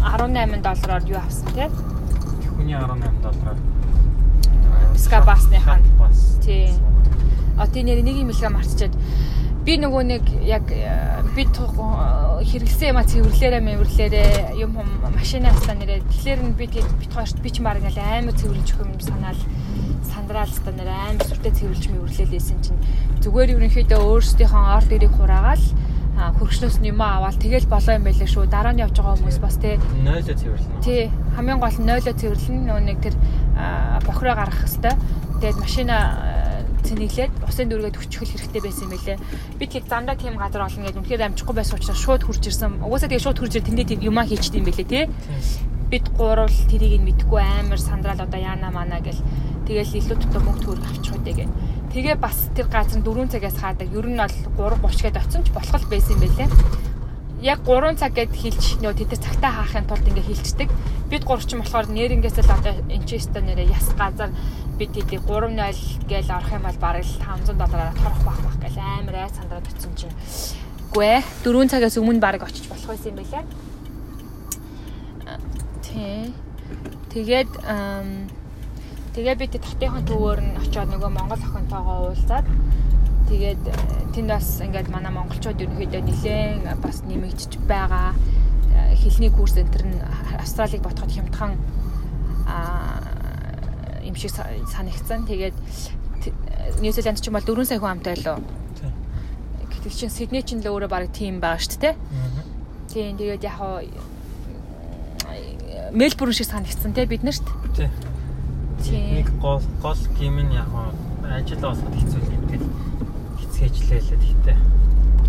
18 0.03 0.61
доллараар 0.61 1.03
юу 1.09 1.17
авсан 1.17 1.49
те? 1.57 1.69
1.18 2.63 3.21
доллараар 3.21 3.57
Ска 4.95 5.21
басныхаа. 5.21 5.79
Тий. 6.43 6.71
Отын 7.59 7.85
нэр 7.85 8.01
1 8.01 8.23
мг 8.23 8.49
марцчаад 8.49 8.93
би 9.63 9.77
нөгөө 9.79 10.03
нэг 10.03 10.23
яг 10.43 10.67
э, 10.75 11.23
би 11.35 11.47
э, 11.47 12.43
хэрэгсэн 12.43 12.91
юм 12.91 12.99
а 12.99 13.07
цэвэрлээрээ 13.07 13.63
мэвэрлээрээ 13.63 14.59
юм 14.59 14.75
юм 14.75 14.89
машинаасаа 15.07 15.75
нэрээ 15.79 16.03
тэгэхээр 16.03 16.39
нь 16.43 16.55
би 16.59 16.67
тэгээд 16.67 16.99
бит 16.99 17.13
хоёрт 17.15 17.37
би 17.39 17.49
ч 17.49 17.63
маар 17.63 17.79
ингээл 17.79 18.03
аймаа 18.03 18.35
цэвэрлж 18.35 18.75
өгөх 18.75 18.91
юм 18.91 18.99
санаал 18.99 19.39
сандраал 20.03 20.51
та 20.51 20.71
нэр 20.75 20.89
аймаа 20.91 21.23
сүртэй 21.23 21.55
цэвэрлж 21.55 21.83
мэвэрлээлээсэн 21.95 22.59
чинь 22.59 22.83
зүгээр 23.23 23.55
ерөнхийдөө 23.55 24.01
өөрсдийнхөө 24.03 24.63
ор 24.75 24.83
дэрийг 24.83 25.13
хураагаал 25.15 25.63
хөргөчнөөс 26.39 26.77
нь 26.79 26.89
юм 26.91 27.01
аваад 27.01 27.37
тэгэл 27.41 27.67
болоо 27.67 27.93
юм 27.97 28.05
байлаа 28.07 28.29
шүү. 28.29 28.47
Дараа 28.47 28.73
нь 28.73 28.83
явж 28.83 28.95
байгаа 28.95 29.17
хүмүүс 29.19 29.39
бас 29.43 29.57
тий. 29.59 29.75
Нойлоо 30.03 30.35
цэвэрлэнэ. 30.35 30.81
Тий. 30.85 31.11
Хамгийн 31.35 31.59
гол 31.59 31.77
нь 31.79 31.87
нойлоо 31.89 32.13
цэвэрлэн 32.15 32.59
нөө 32.69 32.79
нэг 32.87 32.97
тэр 33.03 33.15
бохроо 34.07 34.35
гаргах 34.35 34.63
хэвээр. 34.63 34.97
Тэгээд 35.43 35.57
машина 35.59 35.95
цэнэглээд 36.83 37.31
усын 37.47 37.67
дүргээд 37.71 37.99
өчгөл 37.99 38.31
хэрэгтэй 38.31 38.61
байсан 38.63 38.85
юм 38.87 38.91
байлээ. 38.93 39.17
Би 39.59 39.65
тэр 39.67 39.83
зандаа 39.87 40.15
тийм 40.19 40.35
газар 40.35 40.67
олно 40.67 40.83
гэж 40.83 40.95
үнэхээр 40.99 41.25
амжихгүй 41.31 41.55
байсан 41.55 41.79
учраас 41.79 41.99
шууд 42.03 42.23
хурж 42.27 42.43
ирсэн. 42.43 42.83
Угаасаа 42.83 43.09
тэгээ 43.09 43.23
шууд 43.23 43.39
хурж 43.39 43.53
ир 43.55 43.63
тэндээ 43.63 44.03
юмаа 44.03 44.27
хийчихдээ 44.27 44.59
юм 44.59 44.67
байлээ 44.67 44.87
тий. 44.91 45.03
Бид 45.87 46.05
гурав 46.17 46.51
тэрийг 46.67 46.99
нь 46.99 47.07
мэдгүй 47.07 47.39
амар 47.39 47.79
сандраал 47.79 48.23
одоо 48.23 48.39
яана 48.39 48.71
мана 48.71 48.99
гэл 48.99 49.19
тэгэл 49.67 49.97
илүү 49.99 50.17
дотор 50.19 50.43
мөнгө 50.43 50.63
төгрөг 50.63 50.87
авчих 50.87 51.15
үдэ 51.15 51.33
гэх 51.33 51.51
Тэгээ 51.93 52.17
бас 52.17 52.49
тэр 52.57 52.73
газар 52.73 53.05
4 53.05 53.29
цагаас 53.29 53.53
хаадаг. 53.61 53.85
Ер 53.93 54.09
нь 54.09 54.17
бол 54.17 54.81
3:30 54.81 55.13
гээд 55.13 55.21
оцсон 55.21 55.45
ч 55.45 55.53
болох 55.53 55.77
л 55.77 55.91
байсан 55.93 56.17
юм 56.17 56.25
байлээ. 56.25 56.49
Яг 57.45 57.61
3 57.61 58.01
цаг 58.01 58.17
гэд 58.17 58.33
хэлж 58.33 58.81
нөө 58.81 58.97
тэд 58.97 59.21
цагтаа 59.21 59.61
хаахын 59.61 59.85
тулд 59.85 60.01
ингээ 60.09 60.25
хэлцдэг. 60.25 60.73
Бид 61.13 61.21
3 61.21 61.45
ч 61.45 61.53
юм 61.53 61.61
болохоор 61.61 61.85
нэрнгээс 61.93 62.41
л 62.41 62.49
одоо 62.49 62.73
энчестер 62.89 63.45
нэрээ 63.45 63.69
яс 63.69 63.93
газар 63.93 64.33
бид 64.81 64.89
тэдийг 64.89 65.21
3.0 65.21 65.53
гээл 66.09 66.33
орох 66.33 66.49
юм 66.49 66.65
бол 66.65 66.79
бараг 66.81 67.05
л 67.05 67.13
500 67.21 67.61
доллараар 67.61 67.93
торох 67.93 68.21
байх 68.25 68.41
байх 68.41 68.57
гэл 68.57 68.81
амар 68.81 69.15
айц 69.29 69.37
сандраад 69.37 69.69
очсон 69.69 69.93
чинь. 69.93 70.17
Гүй 70.97 71.21
ээ 71.21 71.21
4 71.45 71.69
цагаас 71.69 72.01
өмнө 72.01 72.17
бараг 72.17 72.41
очиж 72.41 72.65
болох 72.65 72.89
байсан 72.89 73.13
юм 73.13 73.21
байлээ. 73.21 73.45
Тэ. 75.85 76.33
Тэгээд 77.13 77.53
Тэгээ 79.13 79.35
би 79.37 79.45
татынхан 79.45 80.09
төвөөр 80.09 80.39
нь 80.41 80.57
очиод 80.57 80.89
нөгөө 80.89 81.11
Монгол 81.13 81.37
охинтойгоо 81.37 82.09
уулзаад 82.09 82.49
тэгээд 83.29 83.61
э, 83.69 83.73
тэнд 84.09 84.29
бас 84.33 84.57
ингээд 84.57 84.89
манай 84.89 85.13
монголчууд 85.13 85.61
ерөнхийдөө 85.61 86.01
нэлээд 86.01 86.81
бас 86.81 87.05
нэмэгдэж 87.05 87.61
байгаа 87.69 88.17
э, 88.73 88.97
хэлний 88.97 89.29
курс 89.29 89.53
энтер 89.61 89.85
нь 89.85 90.01
Австралиг 90.41 90.81
ботход 90.81 91.13
хямдхан 91.13 91.53
аа 92.49 93.05
юм 94.01 94.17
шиг 94.17 94.33
санагдсан. 94.33 95.29
Тэгээд 95.29 95.53
Нью-Зеланд 96.81 97.21
ч 97.21 97.29
юм 97.29 97.37
бол 97.37 97.45
4 97.45 97.69
сая 97.69 97.77
хүн 97.77 98.01
амтай 98.01 98.17
байлоо. 98.17 98.41
Гэтэл 99.77 99.93
чинь 99.93 100.09
Сидней 100.09 100.41
ч 100.41 100.57
л 100.57 100.65
өөрөө 100.65 100.89
баг 100.89 101.13
тийм 101.13 101.37
байгаа 101.37 101.61
шүү 101.61 101.85
дээ. 101.85 101.95
Тийм 102.89 103.13
тэгээд 103.21 103.45
яг 103.45 103.61
Мельбурн 105.93 106.33
шиг 106.33 106.49
санагдсан 106.49 106.97
те 106.97 107.05
бид 107.05 107.21
нарт. 107.21 107.45
Тийм 107.77 107.93
Нэг 108.91 109.29
гол 109.39 109.63
гол 109.81 110.01
гим 110.19 110.39
нь 110.43 110.53
яг 110.53 110.67
ажил 111.23 111.63
олоход 111.63 111.95
хэцүү 111.95 112.19
юм 112.35 112.43
тэгэл 112.51 112.67
хэцгээжлээ 113.39 114.01
л 114.01 114.11
гэхдээ 114.11 114.57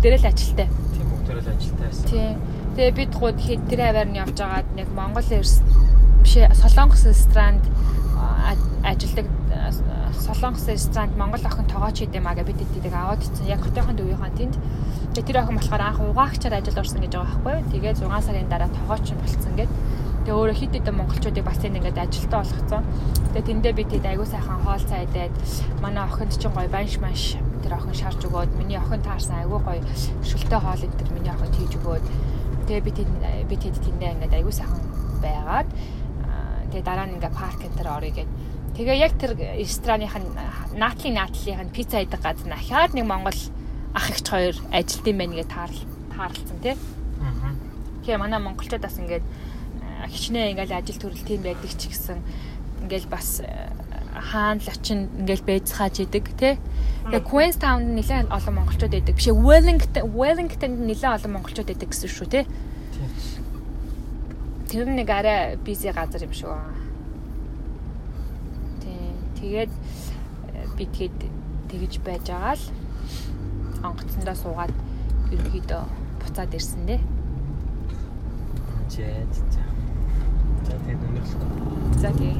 бүгдээрээ 0.05 0.21
л 0.21 0.29
ажилтай. 0.29 0.67
Тийм 0.93 1.07
бүгдээрээ 1.09 1.41
л 1.41 1.49
ажилтай 1.49 1.87
байсан. 1.89 2.05
Тийм. 2.05 2.37
Тэгээ 2.75 2.93
бид 2.93 3.11
гууд 3.17 3.39
хэд 3.41 3.61
тэр 3.65 3.81
хаваар 3.81 4.09
нь 4.11 4.19
явж 4.21 4.37
байгаад 4.37 4.69
нэг 4.77 4.87
Монгол 4.93 5.29
Эрс 5.33 5.63
биш 6.21 6.33
Солонгос 6.61 7.03
ресторанд 7.09 7.63
ажилдаг 8.85 9.25
Солонгос 10.21 10.67
ресторанд 10.69 11.17
Монгол 11.17 11.41
охин 11.41 11.65
тоогооч 11.65 11.97
хийдэм 12.05 12.27
аа 12.27 12.37
гэж 12.37 12.45
бид 12.45 12.59
тэдийг 12.69 12.93
аваад 12.93 13.25
ицсэн. 13.25 13.49
Яг 13.49 13.65
хотынхон 13.65 13.97
дөвийнхэн 13.97 14.37
тэнд. 14.37 14.55
Тэгээ 15.17 15.25
тэр 15.25 15.37
охин 15.41 15.57
болохоор 15.57 15.81
анх 15.81 15.99
угаагчаар 16.05 16.61
ажил 16.61 16.77
орсон 16.77 17.01
гэж 17.01 17.13
байгаа 17.17 17.41
байхгүй. 17.41 17.57
Тэгээ 17.73 17.93
6 17.97 18.29
сарын 18.29 18.49
дараа 18.51 18.69
тоогооч 18.69 19.09
болцсон 19.09 19.53
гэд. 19.57 19.71
Тэгээ 20.25 20.33
өөрөө 20.41 20.57
хит 20.57 20.73
хитэн 20.73 20.95
монголчуудыг 20.97 21.45
бас 21.45 21.61
энэ 21.61 21.77
ингээд 21.85 22.01
ажилтаа 22.01 22.41
болгоцсон. 22.41 22.83
Тэгээ 23.37 23.45
тэндээ 23.45 23.73
би 23.77 23.83
тэд 23.85 24.05
аягүй 24.09 24.25
сайхан 24.25 24.59
хоол 24.65 24.83
цай 24.89 25.05
идээд 25.05 25.33
манай 25.85 26.03
охинд 26.09 26.33
чинь 26.33 26.49
гоё 26.49 26.65
банш 26.65 26.97
манш 26.97 27.37
тэр 27.61 27.77
охин 27.77 27.93
шарж 27.93 28.19
өгөөд 28.25 28.51
миний 28.57 28.81
охин 28.81 29.05
таарсан 29.05 29.45
аягүй 29.45 29.61
гоё 29.61 29.81
шүлтэй 30.25 30.57
хоол 30.57 30.81
тэр 30.81 31.09
миний 31.13 31.29
охин 31.29 31.53
хийж 31.53 31.77
өгөөд 31.77 32.05
тэгээ 32.65 32.81
би 32.81 32.91
тэд 32.97 33.09
би 33.45 33.55
тэд 33.61 33.75
тэндээ 33.85 34.13
ингээд 34.17 34.33
аягүй 34.33 34.53
сайхан 34.57 34.81
байгаад 35.21 35.69
тэгээ 36.73 36.85
дараа 36.89 37.05
нь 37.05 37.21
ингээд 37.21 37.37
парк 37.37 37.61
энэ 37.61 37.77
төр 37.77 37.89
орё 37.93 38.11
гэд 38.17 38.29
Тэгээ 38.75 38.97
яг 38.99 39.13
тэр 39.15 39.39
рестораных 39.39 40.19
нь 40.19 40.27
наатлын 40.75 41.15
наатлынх 41.15 41.63
нь 41.63 41.71
пицца 41.71 42.03
идэг 42.03 42.19
газар 42.19 42.51
ахаад 42.51 42.91
нэг 42.91 43.07
Монгол 43.07 43.39
ах 43.95 44.07
ихч 44.11 44.27
хоёр 44.27 44.55
ажилт 44.67 45.07
юм 45.07 45.17
байна 45.23 45.39
гэж 45.39 45.47
таарл 45.47 45.79
таарлцсан 46.11 46.59
тий. 46.59 46.75
Аа. 47.23 47.55
Тэгээ 48.03 48.19
манай 48.19 48.43
монголчууд 48.43 48.83
бас 48.83 48.99
ингээд 48.99 49.23
хичнээн 50.09 50.55
ингээл 50.55 50.77
ажил 50.79 50.99
төрөл 51.01 51.25
тийм 51.25 51.41
байдаг 51.43 51.71
ч 51.73 51.89
гэсэн 51.89 52.19
ингээл 52.85 53.07
бас 53.09 53.41
хаан 54.15 54.61
лочин 54.63 55.09
ингээл 55.19 55.43
байцгааж 55.43 55.95
идэг 55.99 56.25
тий. 56.39 56.55
Тэгээ 57.11 57.27
Queenstown 57.27 57.93
нэлээд 57.99 58.31
олон 58.31 58.53
монголчууд 58.63 58.93
байдаг. 58.95 59.15
Бишээ 59.15 59.35
Wellington 59.35 60.05
Wellington 60.15 60.71
нэлээд 60.87 61.15
олон 61.19 61.31
монголчууд 61.35 61.67
байдаг 61.67 61.89
гэсэн 61.91 62.09
шүү 62.09 62.27
тий. 62.31 62.43
Тэр 64.71 64.87
нэг 64.89 65.09
арай 65.11 65.59
бизи 65.59 65.91
газар 65.91 66.23
юм 66.23 66.33
шүү. 66.33 66.55
Тэгээд 69.39 69.69
э, 69.69 70.65
би 70.79 70.85
тэгэд 70.89 71.19
тэгж 71.69 71.93
байж 72.01 72.25
байгаа 72.31 72.55
л 72.55 72.65
онгоцсондоо 73.85 74.35
суугаад 74.35 74.73
ерөнхийдөө 75.29 75.83
буцаад 76.23 76.55
ирсэн 76.55 76.83
дээ. 76.89 77.01
Жээд. 78.89 79.64
За 80.65 80.75
тэгээд 80.83 81.01
өнөрлөх. 81.07 81.41
За 82.01 82.09
тий. 82.17 82.33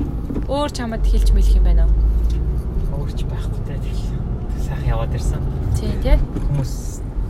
Өөр 0.50 0.70
чамд 0.74 1.06
хэлж 1.06 1.30
мэлэх 1.32 1.58
юм 1.58 1.66
байна 1.70 1.86
уу? 1.86 3.06
Өөрч 3.06 3.26
байхгүй 3.30 3.62
те 3.70 3.78
тэгэл. 3.78 4.04
Сайхан 4.66 4.90
яваад 4.90 5.14
ирсэн. 5.14 5.44
Тий, 5.78 5.94
тий. 6.02 6.18
Хүмүүс 6.50 6.74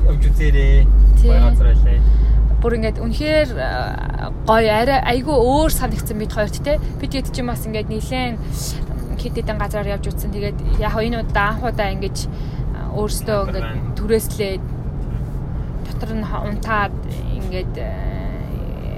явж 0.08 0.24
үзээрээ. 0.32 0.88
Гоё 1.22 1.40
газар 1.52 1.68
байлаа 1.76 2.26
бүр 2.66 2.82
ингээд 2.82 2.98
үнэхээр 2.98 3.50
гоё 4.50 4.72
арай 4.74 4.98
айгүй 5.06 5.38
өөр 5.38 5.70
санагдсан 5.70 6.18
бид 6.18 6.34
хоёрт 6.34 6.58
те 6.66 6.82
бид 6.98 7.14
хэд 7.14 7.30
ч 7.30 7.46
юм 7.46 7.54
бас 7.54 7.62
ингээд 7.62 7.94
нилээн 7.94 8.42
хэд 9.22 9.38
хэдэн 9.38 9.62
газараар 9.62 9.94
явж 10.02 10.10
утсан. 10.10 10.34
Тэгээд 10.34 10.82
яг 10.82 10.98
энэ 10.98 11.22
удаа 11.22 11.54
анх 11.54 11.62
удаа 11.62 11.94
ингэж 11.94 12.26
өөрсдөө 12.98 13.40
ингээд 13.46 13.70
түрээслээд 14.02 14.64
дотор 15.86 16.12
нь 16.18 16.26
унтаад 16.26 16.96
ингээд 17.38 17.74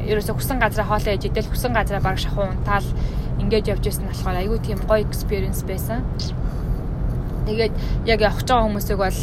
ерөөсө 0.07 0.33
хүсэн 0.33 0.57
газараа 0.63 0.87
хоолоо 0.87 1.13
ээж 1.13 1.23
идэл 1.29 1.51
хүсэн 1.51 1.73
газараа 1.75 2.03
баг 2.03 2.17
шахуу 2.17 2.47
унтаал 2.47 2.87
ингээд 3.43 3.71
явж 3.71 3.83
байсан 3.85 4.07
болохоор 4.07 4.37
айгүй 4.41 4.59
тийм 4.63 4.79
гоё 4.87 5.03
experience 5.03 5.61
байсан. 5.67 6.01
Тэгээд 7.47 7.73
яг 8.03 8.19
явах 8.19 8.43
байгаа 8.43 8.67
хүмүүсийг 8.67 8.99
бол 8.99 9.19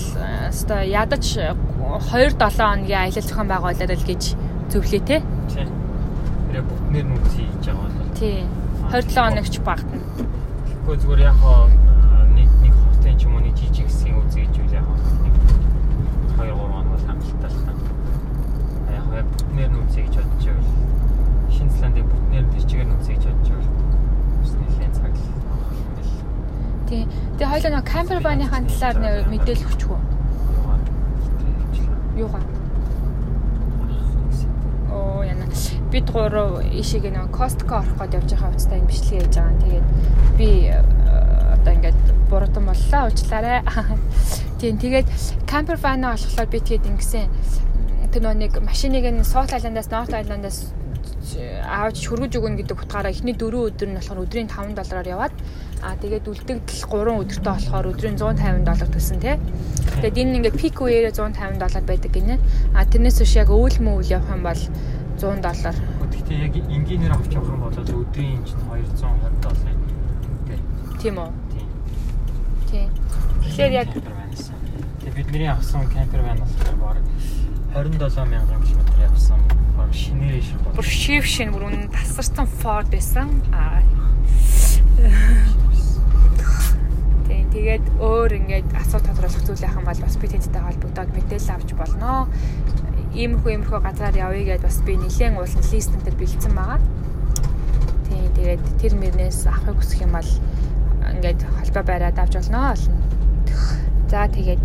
өстой 0.48 0.88
ядаж 0.88 1.24
2 1.36 1.52
7 2.08 2.40
хоногийн 2.40 3.00
аялал 3.04 3.28
зохион 3.28 3.48
байгуулалт 3.52 3.92
л 3.92 4.08
гэж 4.08 4.22
зөвлөө 4.72 5.02
те. 5.04 5.20
Тийм. 5.52 5.68
Тэр 6.48 6.64
бүгднэр 6.64 7.04
нь 7.04 7.12
үгүй 7.12 7.30
хийж 7.36 7.64
байгаа 7.68 7.84
бол. 7.84 8.16
Тийм. 8.16 8.48
27 8.88 9.20
хоногч 9.20 9.54
багтана. 9.60 10.00
Гэхдээ 10.64 11.00
зүгээр 11.04 11.20
яг 11.20 11.36
нэг 12.32 12.48
нэг 12.64 12.74
хотын 12.80 13.16
ч 13.20 13.22
юм 13.28 13.36
уу 13.36 13.44
нэг 13.44 13.54
жижиг 13.60 13.86
хэсгийн 13.92 14.16
үзье 14.24 14.48
гэж 14.48 14.56
үл 14.56 14.72
яг 14.72 14.88
нэг 15.20 15.34
2 16.32 16.48
3 16.48 16.56
хоног 16.56 16.88
бол 16.88 17.04
хангалттай 17.04 17.50
л 17.52 17.60
таа. 17.68 17.76
Яг 18.88 19.06
яг 19.20 19.26
бүтнээр 19.36 19.68
нь 19.68 19.80
үзье 19.84 20.02
гэж 20.08 20.14
бодож 20.16 20.44
байвал 20.48 20.72
Шинэ 21.52 21.72
Зеландыг 21.76 22.06
бүтнээр 22.08 22.46
тэр 22.56 22.64
чигээр 22.64 22.88
нь 22.88 22.96
үзье 22.96 23.14
гэж 23.20 23.24
бодож 23.28 23.48
байвал 23.52 23.68
бас 24.40 24.52
нэлээд 24.56 24.94
цаг 24.96 25.12
л 25.12 25.34
Тий. 26.88 27.08
Тэгээ 27.38 27.50
хоёлаа 27.50 27.72
нэг 27.80 27.86
кампер 27.88 28.20
бааныхаа 28.20 28.60
талаар 28.68 29.24
мэдээлэл 29.28 29.68
өгчих 29.68 29.90
үү? 29.90 30.00
Юугаа? 32.20 32.42
Оо 34.92 35.24
яна. 35.24 35.48
Бид 35.90 36.06
гурав 36.12 36.60
ишиг 36.68 37.08
нэг 37.08 37.32
Costco 37.32 37.80
орох 37.80 37.96
гээд 37.98 38.14
явж 38.20 38.30
байгаа 38.36 38.48
хувцастай 38.52 38.78
энэ 38.78 38.88
бичлэг 38.88 39.20
хийж 39.24 39.34
байгаа. 39.34 39.60
Тэгээд 39.64 39.86
би 40.38 40.48
э, 40.68 40.82
одоо 41.56 41.72
ингээд 41.72 42.00
буруудан 42.28 42.64
боллоо 42.68 43.02
уучлаарай. 43.08 43.62
Тийм 44.60 44.78
тэгээд 44.78 45.08
camper 45.48 45.78
van-а 45.80 46.14
болохоор 46.14 46.48
би 46.52 46.60
тэгээд 46.60 46.88
ингэсэн 46.92 47.26
тэр 48.14 48.30
нэг 48.30 48.62
машиныг 48.62 49.02
нь 49.10 49.26
South 49.26 49.50
Island-аас 49.50 49.90
North 49.90 50.14
Island-аас 50.14 50.70
авч 51.66 52.06
хөргөж 52.06 52.38
өгнө 52.38 52.62
гэдэг 52.62 52.86
утгаараа 52.86 53.10
эхний 53.10 53.34
4 53.34 53.74
өдөр 53.74 53.88
нь 53.90 53.98
болохоор 53.98 54.22
өдрийн 54.22 54.46
5 54.46 54.78
доллараар 54.78 55.08
яваад 55.08 55.34
аа 55.84 55.94
тэгээд 56.00 56.24
үлдэгдэл 56.32 56.82
3 56.88 57.20
өдөртөө 57.22 57.52
болохоор 57.52 57.86
өдрийн 57.92 58.16
150 58.16 58.64
доллар 58.64 58.88
төлсөн 58.88 59.18
тий. 59.20 59.36
Тэгээд 60.00 60.20
энэ 60.24 60.36
ингээд 60.40 60.56
пик 60.56 60.80
үеэрээ 60.80 61.12
150 61.12 61.60
доллар 61.60 61.84
байдаг 61.84 62.12
гинэ. 62.16 62.40
Аа 62.72 62.88
тэрнээс 62.88 63.20
биш 63.20 63.36
яг 63.36 63.52
өвөл 63.52 63.78
мөвөл 63.84 64.16
явах 64.16 64.32
юм 64.32 64.42
бол 64.48 64.62
100 65.20 65.44
доллар. 65.44 65.76
Гэхдээ 66.08 66.38
яг 66.48 66.54
энгийнээр 66.56 67.12
авч 67.12 67.32
явах 67.36 67.52
юм 67.52 67.60
бол 67.60 67.76
өдрийн 67.76 68.40
чинь 68.48 68.64
220 68.64 69.44
доллар 69.44 69.74
Тийм 71.04 71.20
үү? 71.20 71.30
Тийм. 72.72 72.88
Тэгэхээр 73.44 73.72
яг 73.76 73.88
Тэгээ 73.92 75.12
бидний 75.20 75.48
авсан 75.52 75.84
кемпер 75.92 76.24
байна 76.24 76.48
болохоор 76.48 76.80
баг 76.80 76.96
27 77.76 78.24
мянган 78.24 78.62
км 78.64 78.88
явсан. 79.04 79.40
Баг 79.76 79.92
шинээр 79.92 80.40
ших. 80.40 80.56
Бүр 80.72 80.88
шив 80.88 81.28
шин 81.28 81.52
бүр 81.52 81.68
үнэн 81.68 81.92
тасарсан 81.92 82.48
Ford 82.48 82.88
байсан. 82.88 83.28
Аа. 83.52 83.84
Тэгээд 87.54 87.86
өөр 88.02 88.30
ингээд 88.34 88.68
асуулт 88.74 89.06
тодруулах 89.06 89.46
зүйл 89.46 89.62
яхан 89.62 89.86
бол 89.86 90.00
бас 90.02 90.18
би 90.18 90.26
тэдтэй 90.26 90.58
холбогдоод 90.58 91.10
мэдээлэл 91.14 91.54
авч 91.54 91.70
болноо. 91.78 92.26
Иймэрхүү 93.14 93.50
иймэрхүү 93.54 93.78
газараар 93.78 94.18
явъя 94.26 94.58
гэдээ 94.58 94.66
бас 94.66 94.82
би 94.82 94.98
нэлээд 94.98 95.38
уулын 95.38 95.62
лист 95.70 95.94
энэ 95.94 96.02
төр 96.02 96.16
бэлдсэн 96.18 96.50
байгаа. 96.58 96.82
Тийм 98.10 98.26
тэгээд 98.34 98.62
тэр 98.82 98.92
мөрнөөс 98.98 99.40
авахыг 99.46 99.78
хүсэх 99.78 100.02
юм 100.02 100.18
бол 100.18 100.30
ингээд 101.14 101.40
холбоо 101.46 101.84
бариад 101.86 102.18
авч 102.18 102.34
болно 102.42 102.74
олно. 102.74 102.98
За 104.10 104.26
тэгээд 104.26 104.64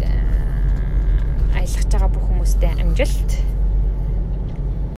аялах 1.53 1.85
байгаа 1.93 2.09
бүх 2.09 2.25
хүмүүстээ 2.25 2.73
амжилт. 2.81 3.31